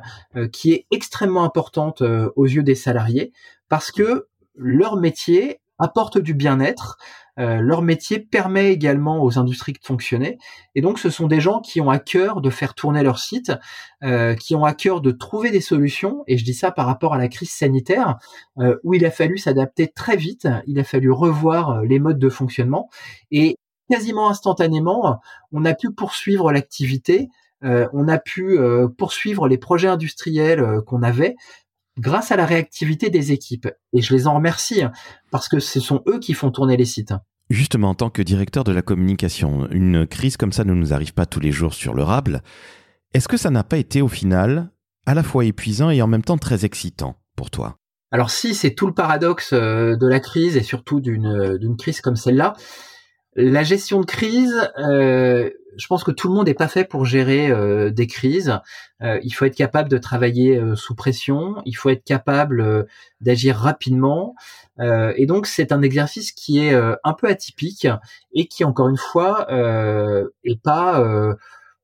qui 0.54 0.72
est 0.72 0.86
extrêmement 0.92 1.44
importante 1.44 2.02
aux 2.02 2.46
yeux 2.46 2.64
des 2.64 2.76
salariés 2.76 3.34
parce 3.68 3.92
que 3.92 4.28
leur 4.56 4.96
métier 4.96 5.60
apporte 5.80 6.18
du 6.18 6.34
bien-être. 6.34 6.98
Euh, 7.40 7.62
leur 7.62 7.82
métier 7.82 8.20
permet 8.20 8.72
également 8.72 9.24
aux 9.24 9.40
industries 9.40 9.74
de 9.74 9.80
fonctionner. 9.82 10.38
Et 10.76 10.82
donc, 10.82 11.00
ce 11.00 11.10
sont 11.10 11.28
des 11.28 11.40
gens 11.40 11.62
qui 11.62 11.82
ont 11.82 11.90
à 11.90 11.98
cœur 11.98 12.42
de 12.42 12.50
faire 12.50 12.76
tourner 12.76 13.02
leur 13.02 13.18
site, 13.18 13.52
euh, 14.04 14.36
qui 14.36 14.56
ont 14.56 14.66
à 14.66 14.74
cœur 14.74 15.02
de 15.02 15.12
trouver 15.12 15.50
des 15.50 15.62
solutions. 15.62 16.24
Et 16.28 16.38
je 16.38 16.46
dis 16.46 16.54
ça 16.54 16.72
par 16.72 16.86
rapport 16.86 17.14
à 17.14 17.18
la 17.18 17.28
crise 17.28 17.52
sanitaire, 17.52 18.18
euh, 18.60 18.78
où 18.84 18.94
il 18.94 19.06
a 19.06 19.12
fallu 19.12 19.38
s'adapter 19.38 19.88
très 19.88 20.16
vite. 20.16 20.48
Il 20.68 20.80
a 20.80 20.84
fallu 20.84 21.12
revoir 21.12 21.82
les 21.82 22.00
modes 22.00 22.20
de 22.20 22.30
fonctionnement. 22.30 22.90
Et 23.32 23.58
quasiment 23.90 24.30
instantanément, 24.30 25.20
on 25.52 25.66
a 25.66 25.74
pu 25.74 25.92
poursuivre 25.92 26.52
l'activité. 26.52 27.30
on 27.62 28.10
a 28.10 28.18
pu 28.18 28.60
poursuivre 28.98 29.48
les 29.48 29.58
projets 29.58 29.88
industriels 29.88 30.82
qu'on 30.86 31.02
avait 31.02 31.36
grâce 31.98 32.32
à 32.32 32.36
la 32.36 32.46
réactivité 32.46 33.10
des 33.10 33.32
équipes. 33.32 33.70
Et 33.94 34.02
je 34.02 34.14
les 34.14 34.28
en 34.28 34.36
remercie 34.36 34.84
hein, 34.84 34.92
parce 35.32 35.48
que 35.48 35.60
ce 35.60 35.80
sont 35.80 36.02
eux 36.08 36.20
qui 36.20 36.34
font 36.34 36.52
tourner 36.52 36.78
les 36.78 36.86
sites. 36.86 37.14
Justement, 37.50 37.90
en 37.90 37.96
tant 37.96 38.10
que 38.10 38.22
directeur 38.22 38.64
de 38.64 38.72
la 38.72 38.82
communication, 38.82 39.70
une 39.70 40.08
crise 40.08 40.38
comme 40.38 40.54
ça 40.54 40.64
ne 40.64 40.74
nous 40.74 40.94
arrive 40.94 41.14
pas 41.14 41.26
tous 41.26 41.40
les 41.40 41.52
jours 41.52 41.74
sur 41.74 41.94
le 41.94 42.04
Rable. 42.04 42.42
Est-ce 43.14 43.28
que 43.28 43.38
ça 43.38 43.50
n'a 43.50 43.64
pas 43.64 43.78
été 43.78 44.02
au 44.02 44.08
final 44.08 44.72
à 45.06 45.14
la 45.14 45.24
fois 45.24 45.46
épuisant 45.46 45.90
et 45.90 46.02
en 46.02 46.08
même 46.08 46.24
temps 46.24 46.38
très 46.38 46.66
excitant 46.66 47.18
pour 47.36 47.52
toi? 47.52 47.78
Alors 48.12 48.30
si, 48.30 48.56
c'est 48.56 48.76
tout 48.76 48.88
le 48.88 48.94
paradoxe 48.94 49.54
euh, 49.54 49.96
de 49.96 50.08
la 50.08 50.20
crise 50.20 50.56
et 50.56 50.64
surtout 50.64 51.02
d'une 51.02 51.76
crise 51.78 52.00
comme 52.00 52.16
celle-là. 52.16 52.54
La 53.36 53.64
gestion 53.64 54.02
de 54.02 54.06
crise, 54.06 54.72
euh, 54.78 55.50
je 55.76 55.88
pense 55.88 56.04
que 56.04 56.12
tout 56.12 56.28
le 56.28 56.36
monde 56.36 56.46
n'est 56.46 56.54
pas 56.54 56.68
fait 56.68 56.86
pour 56.86 57.06
gérer 57.06 57.50
euh, 57.50 57.90
des 57.90 58.06
crises. 58.06 58.60
Euh, 59.02 59.20
il 59.24 59.32
faut 59.32 59.46
être 59.46 59.56
capable 59.56 59.90
de 59.90 59.98
travailler 59.98 60.62
sous 60.76 60.94
pression, 60.94 61.56
il 61.66 61.74
faut 61.74 61.90
être 61.90 62.04
capable 62.04 62.86
d'agir 63.22 63.56
rapidement. 63.56 64.36
et 64.80 65.26
donc 65.26 65.48
c'est 65.48 65.72
un 65.72 65.82
exercice 65.82 66.32
qui 66.32 66.60
est 66.60 66.74
un 66.76 67.14
peu 67.14 67.28
atypique 67.28 67.88
et 68.34 68.48
qui 68.48 68.64
encore 68.64 68.90
une 68.90 68.98
fois 68.98 69.48
est 70.44 70.62
pas 70.62 71.04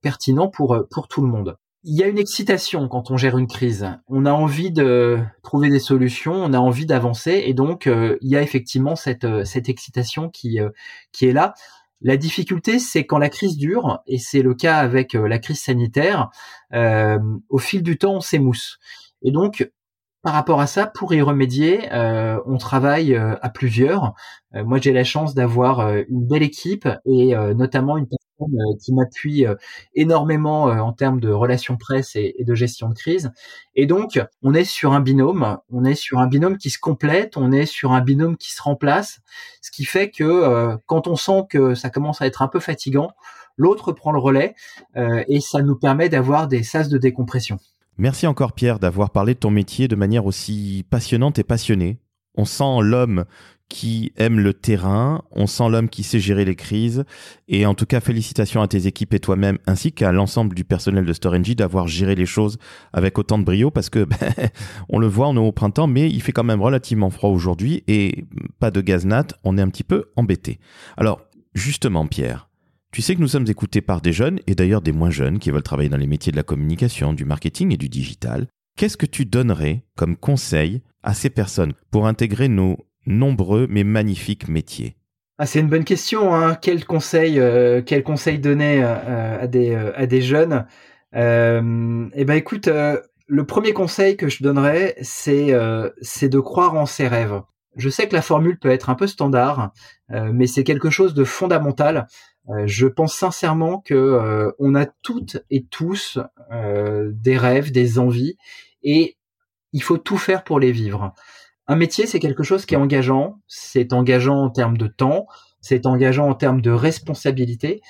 pertinent 0.01 0.50
pour 0.50 0.86
pour 0.89 1.08
tout 1.08 1.22
le 1.22 1.27
monde. 1.27 1.58
Il 1.83 1.98
y 1.98 2.03
a 2.03 2.07
une 2.07 2.19
excitation 2.19 2.88
quand 2.89 3.09
on 3.09 3.17
gère 3.17 3.38
une 3.38 3.48
crise. 3.48 3.88
On 4.07 4.25
a 4.25 4.31
envie 4.31 4.71
de 4.71 5.19
trouver 5.43 5.69
des 5.69 5.79
solutions, 5.79 6.33
on 6.33 6.53
a 6.53 6.59
envie 6.59 6.86
d'avancer, 6.86 7.43
et 7.45 7.53
donc 7.53 7.86
il 7.86 8.29
y 8.29 8.36
a 8.36 8.41
effectivement 8.41 8.98
cette 8.98 9.45
cette 9.45 9.69
excitation 9.69 10.29
qui 10.29 10.59
qui 11.13 11.27
est 11.27 11.33
là. 11.33 11.53
La 12.01 12.15
difficulté, 12.15 12.79
c'est 12.79 13.05
quand 13.05 13.17
la 13.17 13.29
crise 13.29 13.57
dure, 13.57 14.00
et 14.07 14.19
c'est 14.19 14.41
le 14.41 14.53
cas 14.53 14.77
avec 14.77 15.15
euh, 15.15 15.27
la 15.27 15.38
crise 15.38 15.59
sanitaire, 15.59 16.29
euh, 16.74 17.19
au 17.50 17.57
fil 17.57 17.83
du 17.83 17.98
temps, 17.98 18.15
on 18.15 18.21
s'émousse. 18.21 18.79
Et 19.21 19.31
donc, 19.31 19.69
par 20.21 20.33
rapport 20.33 20.62
à 20.62 20.67
ça, 20.67 20.88
pour 20.88 21.13
y 21.13 21.21
remédier, 21.21 21.91
euh, 21.93 22.39
on 22.45 22.57
travaille 22.57 23.15
à 23.15 23.50
plusieurs. 23.50 24.13
moi, 24.53 24.79
j'ai 24.79 24.93
la 24.93 25.03
chance 25.03 25.33
d'avoir 25.36 25.95
une 26.09 26.27
belle 26.27 26.43
équipe 26.43 26.88
et 27.05 27.33
notamment 27.55 27.98
une 27.98 28.07
euh, 28.41 28.77
qui 28.81 28.93
m'appuie 28.93 29.46
euh, 29.46 29.55
énormément 29.96 30.69
euh, 30.69 30.79
en 30.79 30.93
termes 30.93 31.19
de 31.19 31.29
relations 31.29 31.75
presse 31.75 32.15
et, 32.15 32.36
de 32.39 32.55
gestion 32.55 32.88
de 32.89 32.93
crise. 32.93 33.31
Et 33.75 33.86
donc, 33.86 34.19
on 34.43 34.53
est 34.53 34.63
sur 34.63 34.93
un 34.93 35.01
binôme, 35.01 35.58
on 35.69 35.84
est 35.84 35.96
sur 35.96 36.19
un 36.19 36.27
binôme 36.27 36.58
qui 36.58 36.69
se 36.69 36.79
complète, 36.79 37.36
on 37.36 37.51
est 37.51 37.65
sur 37.65 37.91
un 37.91 38.01
binôme 38.01 38.38
qui 38.38 38.51
se 38.51 38.62
remplace, 38.62 39.19
ce 39.62 39.72
qui 39.72 39.84
fait 39.84 40.10
que 40.10 40.77
quand 40.86 41.08
on 41.08 41.15
sent 41.15 41.43
que 41.50 41.75
ça 41.75 41.89
commence 41.89 42.22
à 42.22 42.27
être 42.27 42.41
un 42.41 42.48
peu 42.48 42.60
fatigant, 42.60 43.12
l'autre 43.58 43.91
prend 43.91 44.12
le 44.12 44.19
relais 44.19 44.55
et 44.96 45.39
ça 45.39 45.62
nous 45.62 45.75
permet 45.75 46.10
d'avoir 46.10 46.48
des 46.48 46.63
sas 46.63 46.89
de 46.89 46.98
décompression. 46.98 47.60
Merci 47.98 48.27
encore 48.27 48.53
Pierre 48.53 48.79
d'avoir 48.79 49.12
parlé 49.12 49.34
de 49.34 49.39
ton 49.39 49.51
métier 49.51 49.88
de 49.88 49.96
manière 49.96 50.25
aussi 50.25 50.86
passionnante 50.89 51.39
et 51.39 51.43
passionnée. 51.43 52.00
On 52.39 52.46
sent 52.46 52.79
l'homme 52.84 53.25
qui 53.67 54.13
aime 54.15 54.39
le 54.39 54.53
terrain, 54.53 55.24
on 55.31 55.46
sent 55.46 55.67
l'homme 55.69 55.89
qui 55.89 56.03
sait 56.03 56.22
gérer 56.22 56.46
les 56.46 56.55
crises, 56.55 57.03
et 57.50 57.65
en 57.65 57.74
tout 57.74 57.86
cas 57.86 58.00
félicitations 58.00 58.62
à 58.62 58.69
tes 58.69 58.88
équipes 58.88 59.13
et 59.13 59.19
toi-même, 59.19 59.58
ainsi 59.67 59.91
qu'à 59.91 60.13
l'ensemble 60.13 60.55
du 60.55 60.63
personnel 60.63 61.03
de 61.03 61.12
StoreNG 61.12 61.53
d'avoir 61.55 61.89
géré 61.89 62.15
les 62.15 62.25
choses 62.25 62.58
avec 62.93 63.19
autant 63.19 63.39
de 63.39 63.43
brio, 63.43 63.72
parce 63.72 63.89
que 63.89 64.05
ben, 64.05 64.17
on 64.88 65.00
le 65.00 65.08
voit, 65.08 65.27
on 65.27 65.36
est 65.36 65.39
au 65.39 65.51
printemps, 65.51 65.88
mais 65.88 66.10
il 66.10 66.22
fait 66.22 66.31
quand 66.31 66.46
même 66.46 66.62
relativement 66.62 67.10
froid 67.10 67.29
aujourd'hui, 67.29 67.84
et 67.89 68.24
pas 68.58 68.72
de 68.72 68.79
gaz 68.79 69.05
nat, 69.05 69.27
on 69.43 69.58
est 69.58 69.62
un 69.62 69.69
petit 69.69 69.84
peu 69.84 70.05
embêté. 70.15 70.62
Alors, 70.96 71.19
justement 71.53 72.08
Pierre, 72.08 72.48
tu 72.93 73.01
sais 73.01 73.15
que 73.15 73.22
nous 73.22 73.27
sommes 73.27 73.50
écoutés 73.50 73.81
par 73.81 74.00
des 74.00 74.13
jeunes, 74.13 74.39
et 74.48 74.55
d'ailleurs 74.55 74.81
des 74.81 74.93
moins 74.93 75.12
jeunes, 75.12 75.39
qui 75.39 75.51
veulent 75.51 75.62
travailler 75.62 75.89
dans 75.89 75.98
les 75.98 76.08
métiers 76.08 76.31
de 76.31 76.38
la 76.38 76.43
communication, 76.43 77.12
du 77.12 77.25
marketing 77.25 77.74
et 77.74 77.77
du 77.77 77.89
digital. 77.89 78.48
Qu'est-ce 78.77 78.96
que 78.96 79.05
tu 79.05 79.25
donnerais 79.25 79.84
comme 79.98 80.15
conseil 80.15 80.81
à 81.03 81.13
ces 81.13 81.29
personnes 81.29 81.74
pour 81.91 82.08
intégrer 82.08 82.48
nos 82.48 82.77
nombreux 83.06 83.68
mais 83.70 83.84
magnifiques 83.84 84.48
métiers 84.48 84.96
ah, 85.41 85.46
c'est 85.46 85.62
une 85.62 85.70
bonne 85.70 85.86
question. 85.86 86.36
Hein. 86.36 86.56
Quel 86.62 86.86
conseil, 86.86 87.39
euh, 87.39 87.82
quel 87.82 88.03
conseil 88.03 88.39
donner 88.39 88.84
euh, 88.84 89.41
à 89.41 89.48
des 89.48 89.74
à 89.74 90.06
des 90.06 90.22
jeunes? 90.22 90.65
Euh, 91.15 92.10
Eh 92.13 92.25
ben, 92.25 92.34
écoute, 92.34 92.68
le 92.68 93.46
premier 93.46 93.72
conseil 93.72 94.18
que 94.18 94.27
je 94.27 94.44
donnerais, 94.44 94.96
c'est 95.01 95.53
c'est 96.01 96.27
de 96.27 96.39
croire 96.41 96.75
en 96.75 96.86
ses 96.86 97.08
rêves. 97.08 97.41
Je 97.77 97.88
sais 97.88 98.10
que 98.10 98.15
la 98.15 98.22
formule 98.22 98.60
peut 98.60 98.70
être 98.70 98.89
un 98.89 98.96
peu 98.96 99.08
standard, 99.08 99.72
mais 100.10 100.46
c'est 100.46 100.65
quelque 100.65 100.89
chose 100.89 101.13
de 101.13 101.24
fondamental. 101.24 102.08
je 102.65 102.88
pense 102.88 103.13
sincèrement 103.15 103.79
que 103.79 104.51
on 104.60 104.75
a 104.75 104.86
toutes 105.03 105.38
et 105.50 105.63
tous 105.63 106.20
des 106.51 107.38
rêves, 107.38 107.72
des 107.72 107.98
envies, 107.98 108.36
et 108.84 109.15
il 109.73 109.83
faut 109.83 109.97
tout 109.97 110.17
faire 110.17 110.43
pour 110.43 110.59
les 110.59 110.71
vivre. 110.71 111.13
Un 111.67 111.75
métier, 111.75 112.07
c'est 112.07 112.19
quelque 112.19 112.43
chose 112.43 112.65
qui 112.65 112.73
est 112.73 112.77
engageant. 112.77 113.39
C'est 113.47 113.93
engageant 113.93 114.38
en 114.38 114.49
termes 114.49 114.77
de 114.77 114.88
temps, 114.88 115.27
c'est 115.61 115.85
engageant 115.85 116.27
en 116.27 116.33
termes 116.33 116.61
de 116.61 116.71
responsabilité, 116.71 117.81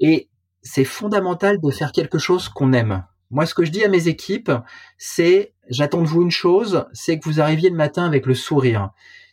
et 0.00 0.28
c'est 0.62 0.84
fondamental 0.84 1.60
de 1.60 1.70
faire 1.70 1.92
quelque 1.92 2.18
chose 2.18 2.48
qu'on 2.48 2.72
aime. 2.72 3.04
Moi, 3.30 3.46
ce 3.46 3.54
que 3.54 3.64
je 3.64 3.70
dis 3.70 3.84
à 3.84 3.88
mes 3.88 4.08
équipes, 4.08 4.50
c'est 4.96 5.54
j'attends 5.68 6.02
de 6.02 6.06
vous 6.06 6.22
une 6.22 6.30
chose, 6.30 6.86
c'est 6.92 7.18
que 7.18 7.28
vous 7.28 7.40
arriviez 7.40 7.70
le 7.70 7.76
matin 7.76 8.04
avec 8.04 8.26
le 8.26 8.34
sourire. 8.34 8.90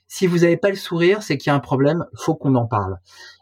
Si 0.07 0.27
vous 0.27 0.39
n'avez 0.39 0.57
pas 0.57 0.69
le 0.69 0.75
sourire, 0.75 1.23
c'est 1.23 1.37
qu'il 1.37 1.49
y 1.49 1.53
a 1.53 1.55
un 1.55 1.59
problème, 1.59 2.05
faut 2.15 2.35
qu'on 2.35 2.55
en 2.55 2.67
parle. 2.67 2.97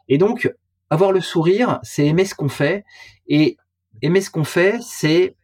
Et 0.08 0.18
donc, 0.18 0.54
avoir 0.90 1.12
le 1.12 1.22
sourire, 1.22 1.80
c'est 1.84 2.06
aimer 2.06 2.26
ce 2.26 2.36
qu'on 2.36 2.50
fait, 2.50 2.86
et 3.28 3.58
aimer 4.02 4.22
ce 4.22 4.30
qu'on 4.30 4.44
fait, 4.44 4.78
c'est 4.82 5.36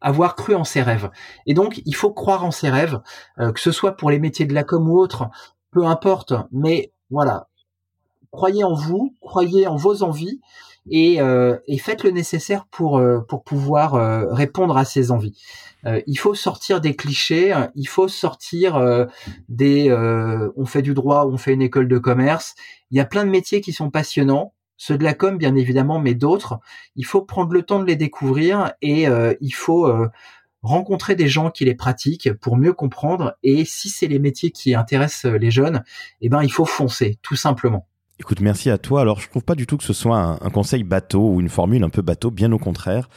avoir 0.00 0.36
cru 0.36 0.54
en 0.54 0.64
ses 0.64 0.82
rêves. 0.82 1.10
Et 1.46 1.54
donc, 1.54 1.82
il 1.84 1.94
faut 1.94 2.12
croire 2.12 2.44
en 2.44 2.50
ses 2.50 2.70
rêves, 2.70 3.00
euh, 3.38 3.52
que 3.52 3.60
ce 3.60 3.72
soit 3.72 3.92
pour 3.92 4.10
les 4.10 4.18
métiers 4.18 4.46
de 4.46 4.54
la 4.54 4.64
com 4.64 4.88
ou 4.88 4.98
autre, 4.98 5.28
peu 5.70 5.84
importe. 5.84 6.34
Mais 6.52 6.92
voilà, 7.10 7.48
croyez 8.30 8.64
en 8.64 8.74
vous, 8.74 9.14
croyez 9.20 9.66
en 9.66 9.76
vos 9.76 10.02
envies 10.02 10.40
et, 10.90 11.20
euh, 11.20 11.58
faites 11.80 12.02
le 12.02 12.10
nécessaire 12.10 12.66
pour 12.70 12.98
euh, 12.98 13.20
pour 13.20 13.44
pouvoir 13.44 13.92
répondre 14.32 14.76
à 14.76 14.84
ces 14.84 15.10
envies. 15.10 15.36
il 16.06 16.18
faut 16.18 16.34
sortir 16.34 16.80
des 16.80 16.96
clichés, 16.96 17.54
il 17.74 17.86
faut 17.86 18.08
sortir 18.08 19.06
des 19.48 19.92
on 20.56 20.66
fait 20.66 20.82
du 20.82 20.94
droit, 20.94 21.26
on 21.26 21.36
fait 21.36 21.54
une 21.54 21.62
école 21.62 21.88
de 21.88 21.98
commerce. 21.98 22.54
Il 22.90 22.96
y 22.96 23.00
a 23.00 23.04
plein 23.04 23.24
de 23.24 23.30
métiers 23.30 23.60
qui 23.60 23.72
sont 23.72 23.90
passionnants 23.90 24.54
ceux 24.78 24.96
de 24.96 25.04
la 25.04 25.12
com 25.12 25.36
bien 25.36 25.54
évidemment, 25.56 25.98
mais 25.98 26.14
d'autres. 26.14 26.58
Il 26.96 27.04
faut 27.04 27.20
prendre 27.20 27.52
le 27.52 27.62
temps 27.62 27.80
de 27.80 27.84
les 27.84 27.96
découvrir 27.96 28.72
et 28.80 29.06
euh, 29.08 29.34
il 29.42 29.50
faut 29.50 29.86
euh, 29.86 30.08
rencontrer 30.62 31.16
des 31.16 31.28
gens 31.28 31.50
qui 31.50 31.66
les 31.66 31.74
pratiquent 31.74 32.32
pour 32.32 32.56
mieux 32.56 32.72
comprendre. 32.72 33.34
Et 33.42 33.66
si 33.66 33.90
c'est 33.90 34.06
les 34.06 34.20
métiers 34.20 34.50
qui 34.50 34.74
intéressent 34.74 35.30
les 35.30 35.50
jeunes, 35.50 35.82
eh 36.22 36.30
ben 36.30 36.42
il 36.42 36.50
faut 36.50 36.64
foncer, 36.64 37.18
tout 37.22 37.36
simplement. 37.36 37.86
Écoute, 38.20 38.40
merci 38.40 38.70
à 38.70 38.78
toi. 38.78 39.02
Alors, 39.02 39.20
je 39.20 39.28
trouve 39.28 39.44
pas 39.44 39.54
du 39.54 39.66
tout 39.66 39.76
que 39.76 39.84
ce 39.84 39.92
soit 39.92 40.16
un, 40.16 40.38
un 40.40 40.50
conseil 40.50 40.82
bateau 40.84 41.34
ou 41.34 41.40
une 41.40 41.48
formule 41.48 41.84
un 41.84 41.90
peu 41.90 42.02
bateau, 42.02 42.30
bien 42.30 42.50
au 42.52 42.58
contraire. 42.58 43.08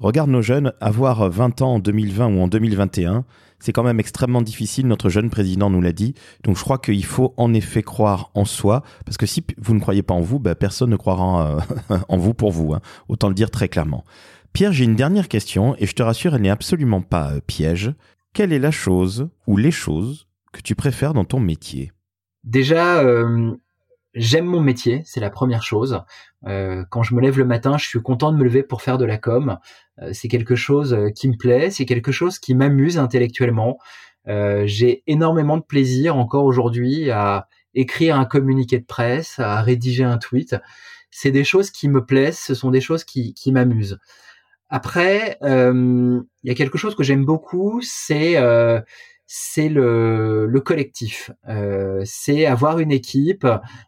Regarde 0.00 0.30
nos 0.30 0.42
jeunes, 0.42 0.72
avoir 0.80 1.30
20 1.30 1.60
ans 1.60 1.74
en 1.74 1.78
2020 1.78 2.34
ou 2.34 2.40
en 2.40 2.48
2021, 2.48 3.24
c'est 3.60 3.72
quand 3.72 3.82
même 3.82 4.00
extrêmement 4.00 4.42
difficile. 4.42 4.86
Notre 4.86 5.08
jeune 5.08 5.30
président 5.30 5.70
nous 5.70 5.80
l'a 5.80 5.92
dit. 5.92 6.14
Donc 6.42 6.56
je 6.56 6.62
crois 6.62 6.78
qu'il 6.78 7.04
faut 7.04 7.34
en 7.36 7.54
effet 7.54 7.82
croire 7.82 8.30
en 8.34 8.44
soi, 8.44 8.82
parce 9.04 9.16
que 9.16 9.26
si 9.26 9.44
vous 9.58 9.74
ne 9.74 9.80
croyez 9.80 10.02
pas 10.02 10.14
en 10.14 10.20
vous, 10.20 10.38
ben, 10.38 10.54
personne 10.54 10.90
ne 10.90 10.96
croira 10.96 11.22
en, 11.22 11.58
en 12.08 12.16
vous 12.16 12.34
pour 12.34 12.50
vous. 12.50 12.74
Hein. 12.74 12.80
Autant 13.08 13.28
le 13.28 13.34
dire 13.34 13.50
très 13.50 13.68
clairement. 13.68 14.04
Pierre, 14.52 14.72
j'ai 14.72 14.84
une 14.84 14.96
dernière 14.96 15.28
question, 15.28 15.76
et 15.78 15.86
je 15.86 15.94
te 15.94 16.02
rassure, 16.02 16.34
elle 16.34 16.42
n'est 16.42 16.50
absolument 16.50 17.02
pas 17.02 17.32
euh, 17.32 17.40
piège. 17.46 17.94
Quelle 18.32 18.52
est 18.52 18.58
la 18.58 18.70
chose 18.70 19.28
ou 19.46 19.56
les 19.56 19.70
choses 19.70 20.26
que 20.52 20.60
tu 20.60 20.74
préfères 20.74 21.14
dans 21.14 21.24
ton 21.24 21.40
métier? 21.40 21.92
Déjà, 22.42 23.00
euh, 23.00 23.54
j'aime 24.14 24.46
mon 24.46 24.60
métier, 24.60 25.02
c'est 25.04 25.20
la 25.20 25.30
première 25.30 25.62
chose. 25.62 26.02
Euh, 26.46 26.84
quand 26.90 27.02
je 27.02 27.14
me 27.14 27.20
lève 27.20 27.38
le 27.38 27.44
matin, 27.44 27.78
je 27.78 27.86
suis 27.86 28.00
content 28.00 28.32
de 28.32 28.36
me 28.36 28.44
lever 28.44 28.62
pour 28.62 28.82
faire 28.82 28.98
de 28.98 29.04
la 29.04 29.18
com. 29.18 29.58
Euh, 30.02 30.10
c'est 30.12 30.28
quelque 30.28 30.56
chose 30.56 30.94
euh, 30.94 31.10
qui 31.10 31.28
me 31.28 31.36
plaît, 31.36 31.70
c'est 31.70 31.86
quelque 31.86 32.12
chose 32.12 32.38
qui 32.38 32.54
m'amuse 32.54 32.98
intellectuellement. 32.98 33.78
J'ai 34.26 35.02
énormément 35.08 35.56
de 35.56 35.62
plaisir 35.62 36.14
encore 36.16 36.44
aujourd'hui 36.44 37.10
à 37.10 37.48
écrire 37.74 38.16
un 38.16 38.24
communiqué 38.24 38.78
de 38.78 38.84
presse, 38.84 39.40
à 39.40 39.60
rédiger 39.60 40.04
un 40.04 40.18
tweet. 40.18 40.54
C'est 41.10 41.32
des 41.32 41.42
choses 41.42 41.72
qui 41.72 41.88
me 41.88 42.04
plaisent, 42.04 42.38
ce 42.38 42.54
sont 42.54 42.70
des 42.70 42.80
choses 42.80 43.02
qui, 43.02 43.34
qui 43.34 43.50
m'amusent. 43.50 43.98
Après, 44.68 45.36
il 45.42 46.22
y 46.44 46.50
a 46.50 46.54
quelque 46.54 46.78
chose 46.78 46.94
que 46.94 47.02
j'aime 47.02 47.24
beaucoup, 47.24 47.80
c'est 47.82 48.36
c'est 49.32 49.68
le, 49.68 50.46
le, 50.46 50.60
collectif. 50.60 51.30
Euh, 51.48 52.02
c'est 52.04 52.46
avoir 52.46 52.80
une 52.80 52.90
équipe, 52.90 53.46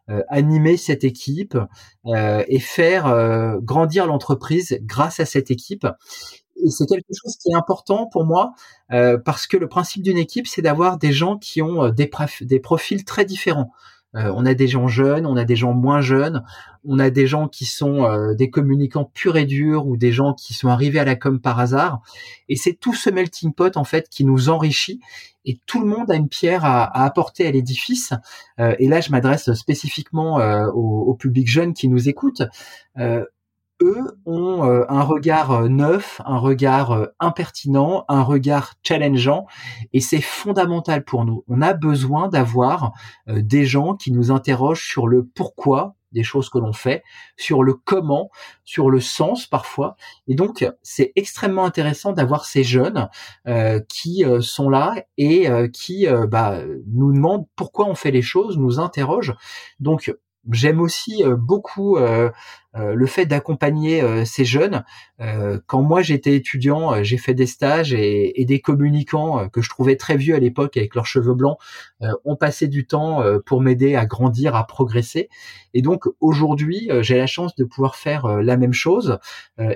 euh, 0.08 0.22
animer 0.28 0.76
cette 0.76 1.02
équipe 1.02 1.58
euh, 2.06 2.44
et 2.46 2.60
faire 2.60 3.58
grandir 3.60 4.06
l'entreprise 4.06 4.78
grâce 4.82 5.18
à 5.18 5.26
cette 5.26 5.50
équipe. 5.50 5.84
Et 6.64 6.70
c'est 6.70 6.86
quelque 6.86 7.12
chose 7.12 7.36
qui 7.42 7.50
est 7.50 7.56
important 7.56 8.06
pour 8.06 8.24
moi 8.24 8.52
parce 8.88 9.48
que 9.48 9.56
le 9.56 9.68
principe 9.68 10.02
d'une 10.02 10.18
équipe, 10.18 10.46
c'est 10.46 10.62
d'avoir 10.62 10.96
des 10.96 11.12
gens 11.12 11.38
qui 11.38 11.60
ont 11.60 11.88
des 11.88 12.60
profils 12.60 13.04
très 13.04 13.24
différents. 13.24 13.72
Euh, 14.14 14.30
on 14.34 14.44
a 14.44 14.54
des 14.54 14.68
gens 14.68 14.88
jeunes, 14.88 15.26
on 15.26 15.36
a 15.36 15.44
des 15.44 15.56
gens 15.56 15.72
moins 15.72 16.02
jeunes, 16.02 16.44
on 16.84 16.98
a 16.98 17.08
des 17.10 17.26
gens 17.26 17.48
qui 17.48 17.64
sont 17.64 18.04
euh, 18.04 18.34
des 18.34 18.50
communicants 18.50 19.10
purs 19.12 19.36
et 19.36 19.46
durs 19.46 19.86
ou 19.86 19.96
des 19.96 20.12
gens 20.12 20.34
qui 20.34 20.52
sont 20.52 20.68
arrivés 20.68 20.98
à 20.98 21.04
la 21.04 21.16
com 21.16 21.40
par 21.40 21.58
hasard. 21.58 22.02
Et 22.48 22.56
c'est 22.56 22.74
tout 22.74 22.94
ce 22.94 23.08
melting 23.08 23.54
pot 23.54 23.76
en 23.76 23.84
fait 23.84 24.08
qui 24.08 24.24
nous 24.24 24.50
enrichit. 24.50 25.00
Et 25.44 25.58
tout 25.66 25.80
le 25.80 25.86
monde 25.86 26.10
a 26.10 26.14
une 26.14 26.28
pierre 26.28 26.64
à, 26.64 27.04
apporter 27.04 27.46
à 27.46 27.50
l'édifice. 27.50 28.12
Euh, 28.60 28.76
et 28.78 28.86
là, 28.86 29.00
je 29.00 29.10
m'adresse 29.10 29.52
spécifiquement 29.54 30.36
au, 30.72 31.02
au, 31.08 31.14
public 31.14 31.48
jeune 31.48 31.74
qui 31.74 31.88
nous 31.88 32.08
écoute 32.08 32.42
eux 33.82 34.18
ont 34.24 34.64
euh, 34.64 34.84
un 34.88 35.02
regard 35.02 35.50
euh, 35.52 35.68
neuf, 35.68 36.20
un 36.24 36.38
regard 36.38 36.92
euh, 36.92 37.06
impertinent, 37.20 38.04
un 38.08 38.22
regard 38.22 38.74
challengeant, 38.82 39.46
et 39.92 40.00
c'est 40.00 40.20
fondamental 40.20 41.04
pour 41.04 41.24
nous. 41.24 41.44
On 41.48 41.60
a 41.60 41.74
besoin 41.74 42.28
d'avoir 42.28 42.92
des 43.26 43.64
gens 43.64 43.94
qui 43.94 44.12
nous 44.12 44.30
interrogent 44.30 44.86
sur 44.86 45.06
le 45.08 45.24
pourquoi 45.24 45.94
des 46.12 46.22
choses 46.22 46.50
que 46.50 46.58
l'on 46.58 46.74
fait, 46.74 47.02
sur 47.38 47.62
le 47.62 47.72
comment, 47.72 48.30
sur 48.64 48.90
le 48.90 49.00
sens 49.00 49.46
parfois. 49.46 49.96
Et 50.28 50.34
donc, 50.34 50.68
c'est 50.82 51.10
extrêmement 51.16 51.64
intéressant 51.64 52.12
d'avoir 52.12 52.44
ces 52.44 52.62
jeunes 52.64 53.08
qui 53.88 54.22
sont 54.42 54.68
là 54.68 54.94
et 55.16 55.48
qui 55.72 56.06
bah, 56.28 56.58
nous 56.92 57.12
demandent 57.12 57.46
pourquoi 57.56 57.86
on 57.86 57.94
fait 57.94 58.10
les 58.10 58.20
choses, 58.20 58.58
nous 58.58 58.78
interrogent. 58.78 59.34
Donc, 59.80 60.14
J'aime 60.50 60.80
aussi 60.80 61.22
beaucoup 61.38 61.98
euh, 62.74 62.94
le 62.94 63.06
fait 63.06 63.26
d'accompagner 63.26 64.02
euh, 64.02 64.24
ces 64.24 64.46
jeunes. 64.46 64.82
Euh, 65.20 65.60
quand 65.66 65.82
moi 65.82 66.00
j'étais 66.00 66.34
étudiant, 66.34 67.02
j'ai 67.02 67.18
fait 67.18 67.34
des 67.34 67.46
stages 67.46 67.92
et, 67.92 68.40
et 68.40 68.46
des 68.46 68.60
communicants 68.60 69.48
que 69.50 69.60
je 69.60 69.68
trouvais 69.68 69.96
très 69.96 70.16
vieux 70.16 70.34
à 70.34 70.38
l'époque 70.38 70.76
avec 70.78 70.94
leurs 70.94 71.06
cheveux 71.06 71.34
blancs 71.34 71.58
ont 72.24 72.34
passé 72.34 72.66
du 72.66 72.86
temps 72.86 73.22
pour 73.46 73.60
m'aider 73.60 73.94
à 73.94 74.06
grandir, 74.06 74.56
à 74.56 74.66
progresser. 74.66 75.28
Et 75.74 75.82
donc 75.82 76.06
aujourd'hui, 76.20 76.90
j'ai 77.00 77.16
la 77.16 77.26
chance 77.26 77.54
de 77.54 77.64
pouvoir 77.64 77.94
faire 77.94 78.26
la 78.42 78.56
même 78.56 78.72
chose, 78.72 79.18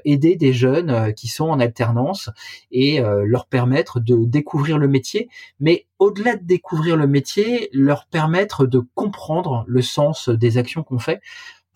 aider 0.04 0.34
des 0.34 0.52
jeunes 0.52 1.14
qui 1.14 1.28
sont 1.28 1.48
en 1.48 1.60
alternance 1.60 2.30
et 2.72 3.00
leur 3.00 3.46
permettre 3.46 4.00
de 4.00 4.24
découvrir 4.24 4.78
le 4.78 4.88
métier, 4.88 5.28
mais 5.60 5.86
au-delà 5.98 6.36
de 6.36 6.44
découvrir 6.44 6.96
le 6.96 7.06
métier, 7.06 7.70
leur 7.72 8.06
permettre 8.06 8.66
de 8.66 8.80
comprendre 8.94 9.64
le 9.68 9.82
sens 9.82 10.28
des 10.28 10.58
actions 10.58 10.82
qu'on 10.82 10.98
fait 10.98 11.20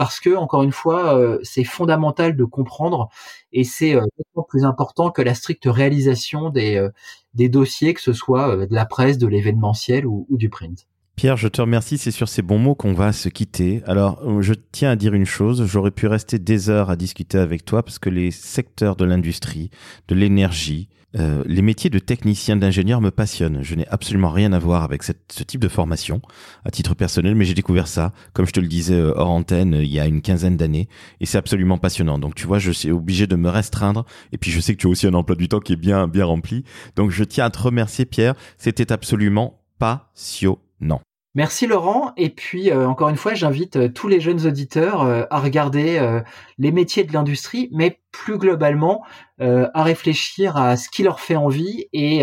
parce 0.00 0.18
que 0.18 0.34
encore 0.34 0.62
une 0.62 0.72
fois, 0.72 1.18
euh, 1.18 1.38
c'est 1.42 1.62
fondamental 1.62 2.34
de 2.34 2.44
comprendre 2.44 3.10
et 3.52 3.64
c'est 3.64 3.94
euh, 3.94 4.06
plus 4.48 4.64
important 4.64 5.10
que 5.10 5.20
la 5.20 5.34
stricte 5.34 5.64
réalisation 5.66 6.48
des, 6.48 6.76
euh, 6.76 6.88
des 7.34 7.50
dossiers, 7.50 7.92
que 7.92 8.00
ce 8.00 8.14
soit 8.14 8.64
de 8.64 8.74
la 8.74 8.86
presse, 8.86 9.18
de 9.18 9.26
l'événementiel 9.26 10.06
ou, 10.06 10.26
du 10.30 10.48
print. 10.48 10.88
Pierre, 11.16 11.36
je 11.36 11.48
te 11.48 11.60
remercie. 11.60 11.98
C'est 11.98 12.12
sur 12.12 12.30
ces 12.30 12.40
bons 12.40 12.58
mots 12.58 12.74
qu'on 12.74 12.94
va 12.94 13.12
se 13.12 13.28
quitter. 13.28 13.82
Alors, 13.84 14.40
je 14.40 14.54
tiens 14.72 14.92
à 14.92 14.96
dire 14.96 15.12
une 15.12 15.26
chose. 15.26 15.66
J'aurais 15.66 15.90
pu 15.90 16.06
rester 16.06 16.38
des 16.38 16.70
heures 16.70 16.88
à 16.88 16.96
discuter 16.96 17.36
avec 17.36 17.66
toi 17.66 17.82
parce 17.82 17.98
que 17.98 18.08
les 18.08 18.30
secteurs 18.30 18.96
de 18.96 19.04
l'industrie, 19.04 19.70
de 20.08 20.14
l'énergie, 20.14 20.88
euh, 21.18 21.42
les 21.46 21.62
métiers 21.62 21.90
de 21.90 21.98
technicien 21.98 22.56
d'ingénieur 22.56 23.00
me 23.00 23.10
passionnent. 23.10 23.62
Je 23.62 23.74
n'ai 23.74 23.86
absolument 23.88 24.30
rien 24.30 24.52
à 24.52 24.58
voir 24.58 24.84
avec 24.84 25.02
ce 25.02 25.12
type 25.42 25.60
de 25.60 25.68
formation 25.68 26.20
à 26.64 26.70
titre 26.70 26.94
personnel, 26.94 27.34
mais 27.34 27.44
j'ai 27.44 27.54
découvert 27.54 27.88
ça, 27.88 28.12
comme 28.32 28.46
je 28.46 28.52
te 28.52 28.60
le 28.60 28.68
disais 28.68 28.94
euh, 28.94 29.12
hors 29.16 29.30
antenne, 29.30 29.74
euh, 29.74 29.84
il 29.84 29.90
y 29.90 29.98
a 29.98 30.06
une 30.06 30.22
quinzaine 30.22 30.56
d'années, 30.56 30.88
et 31.20 31.26
c'est 31.26 31.38
absolument 31.38 31.78
passionnant. 31.78 32.18
Donc 32.18 32.34
tu 32.34 32.46
vois, 32.46 32.58
je 32.58 32.70
suis 32.70 32.90
obligé 32.90 33.26
de 33.26 33.36
me 33.36 33.48
restreindre, 33.48 34.04
et 34.32 34.38
puis 34.38 34.50
je 34.50 34.60
sais 34.60 34.74
que 34.74 34.80
tu 34.80 34.86
as 34.86 34.90
aussi 34.90 35.06
un 35.06 35.14
emploi 35.14 35.36
du 35.36 35.48
temps 35.48 35.60
qui 35.60 35.72
est 35.72 35.76
bien 35.76 36.06
bien 36.06 36.24
rempli. 36.24 36.64
Donc 36.96 37.10
je 37.10 37.24
tiens 37.24 37.46
à 37.46 37.50
te 37.50 37.58
remercier 37.58 38.04
Pierre, 38.04 38.34
c'était 38.56 38.92
absolument 38.92 39.60
passionnant. 39.78 41.00
Merci 41.36 41.68
Laurent. 41.68 42.12
Et 42.16 42.30
puis 42.30 42.70
euh, 42.70 42.88
encore 42.88 43.08
une 43.08 43.16
fois, 43.16 43.34
j'invite 43.34 43.76
euh, 43.76 43.88
tous 43.88 44.08
les 44.08 44.20
jeunes 44.20 44.46
auditeurs 44.46 45.02
euh, 45.02 45.24
à 45.30 45.38
regarder 45.38 46.20
les 46.58 46.72
métiers 46.72 47.04
de 47.04 47.12
l'industrie, 47.12 47.68
mais 47.72 48.00
plus 48.10 48.38
globalement 48.38 49.04
à 49.38 49.82
réfléchir 49.82 50.56
à 50.56 50.76
ce 50.76 50.88
qui 50.90 51.02
leur 51.02 51.20
fait 51.20 51.36
envie. 51.36 51.86
Et 51.92 52.22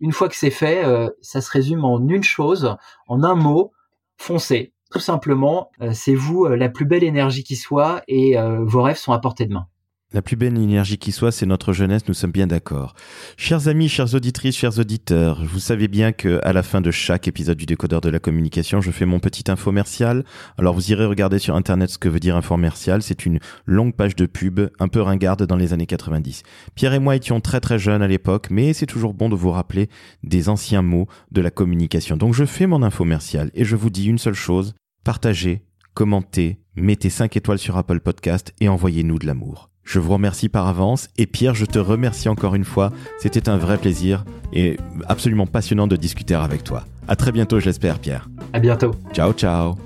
une 0.00 0.12
fois 0.12 0.28
que 0.28 0.36
c'est 0.36 0.50
fait, 0.50 0.84
ça 1.20 1.40
se 1.40 1.50
résume 1.50 1.84
en 1.84 2.00
une 2.08 2.22
chose, 2.22 2.76
en 3.06 3.22
un 3.22 3.34
mot, 3.34 3.72
foncez. 4.16 4.72
Tout 4.90 5.00
simplement, 5.00 5.70
c'est 5.92 6.14
vous 6.14 6.46
la 6.46 6.68
plus 6.68 6.86
belle 6.86 7.04
énergie 7.04 7.44
qui 7.44 7.56
soit 7.56 8.02
et 8.08 8.36
vos 8.62 8.82
rêves 8.82 8.96
sont 8.96 9.12
à 9.12 9.18
portée 9.18 9.46
de 9.46 9.52
main. 9.52 9.66
La 10.14 10.22
plus 10.22 10.36
belle 10.36 10.56
énergie 10.56 10.96
qui 10.96 11.12
soit, 11.12 11.32
c'est 11.32 11.44
notre 11.44 11.74
jeunesse, 11.74 12.08
nous 12.08 12.14
sommes 12.14 12.30
bien 12.32 12.46
d'accord. 12.46 12.94
Chers 13.36 13.68
amis, 13.68 13.90
chères 13.90 14.14
auditrices, 14.14 14.56
chers 14.56 14.78
auditeurs, 14.78 15.44
vous 15.44 15.58
savez 15.58 15.86
bien 15.86 16.12
que 16.12 16.40
à 16.44 16.54
la 16.54 16.62
fin 16.62 16.80
de 16.80 16.90
chaque 16.90 17.28
épisode 17.28 17.58
du 17.58 17.66
décodeur 17.66 18.00
de 18.00 18.08
la 18.08 18.18
communication, 18.18 18.80
je 18.80 18.90
fais 18.90 19.04
mon 19.04 19.20
petit 19.20 19.50
infomercial. 19.50 20.24
Alors 20.56 20.72
vous 20.72 20.92
irez 20.92 21.04
regarder 21.04 21.38
sur 21.38 21.56
internet 21.56 21.90
ce 21.90 21.98
que 21.98 22.08
veut 22.08 22.20
dire 22.20 22.36
infomercial. 22.36 23.02
C'est 23.02 23.26
une 23.26 23.38
longue 23.66 23.94
page 23.94 24.16
de 24.16 24.24
pub, 24.24 24.60
un 24.78 24.88
peu 24.88 25.02
ringarde 25.02 25.42
dans 25.42 25.56
les 25.56 25.74
années 25.74 25.84
90. 25.84 26.42
Pierre 26.74 26.94
et 26.94 27.00
moi 27.00 27.14
étions 27.14 27.42
très 27.42 27.60
très 27.60 27.78
jeunes 27.78 28.00
à 28.00 28.08
l'époque, 28.08 28.46
mais 28.50 28.72
c'est 28.72 28.86
toujours 28.86 29.12
bon 29.12 29.28
de 29.28 29.36
vous 29.36 29.50
rappeler 29.50 29.90
des 30.22 30.48
anciens 30.48 30.80
mots 30.80 31.06
de 31.32 31.42
la 31.42 31.50
communication. 31.50 32.16
Donc 32.16 32.32
je 32.32 32.46
fais 32.46 32.66
mon 32.66 32.82
infomercial 32.82 33.50
et 33.52 33.66
je 33.66 33.76
vous 33.76 33.90
dis 33.90 34.06
une 34.06 34.16
seule 34.16 34.32
chose, 34.32 34.72
partagez, 35.04 35.66
commentez, 35.92 36.60
mettez 36.76 37.10
5 37.10 37.36
étoiles 37.36 37.58
sur 37.58 37.76
Apple 37.76 38.00
Podcast 38.00 38.54
et 38.58 38.70
envoyez-nous 38.70 39.18
de 39.18 39.26
l'amour. 39.26 39.68
Je 39.88 40.00
vous 40.00 40.12
remercie 40.12 40.50
par 40.50 40.66
avance 40.66 41.08
et 41.16 41.24
Pierre, 41.24 41.54
je 41.54 41.64
te 41.64 41.78
remercie 41.78 42.28
encore 42.28 42.54
une 42.54 42.66
fois. 42.66 42.92
C'était 43.18 43.48
un 43.48 43.56
vrai 43.56 43.78
plaisir 43.78 44.26
et 44.52 44.76
absolument 45.06 45.46
passionnant 45.46 45.86
de 45.86 45.96
discuter 45.96 46.34
avec 46.34 46.62
toi. 46.62 46.84
À 47.08 47.16
très 47.16 47.32
bientôt, 47.32 47.58
j'espère, 47.58 47.98
Pierre. 47.98 48.28
À 48.52 48.60
bientôt. 48.60 48.94
Ciao, 49.14 49.32
ciao. 49.32 49.76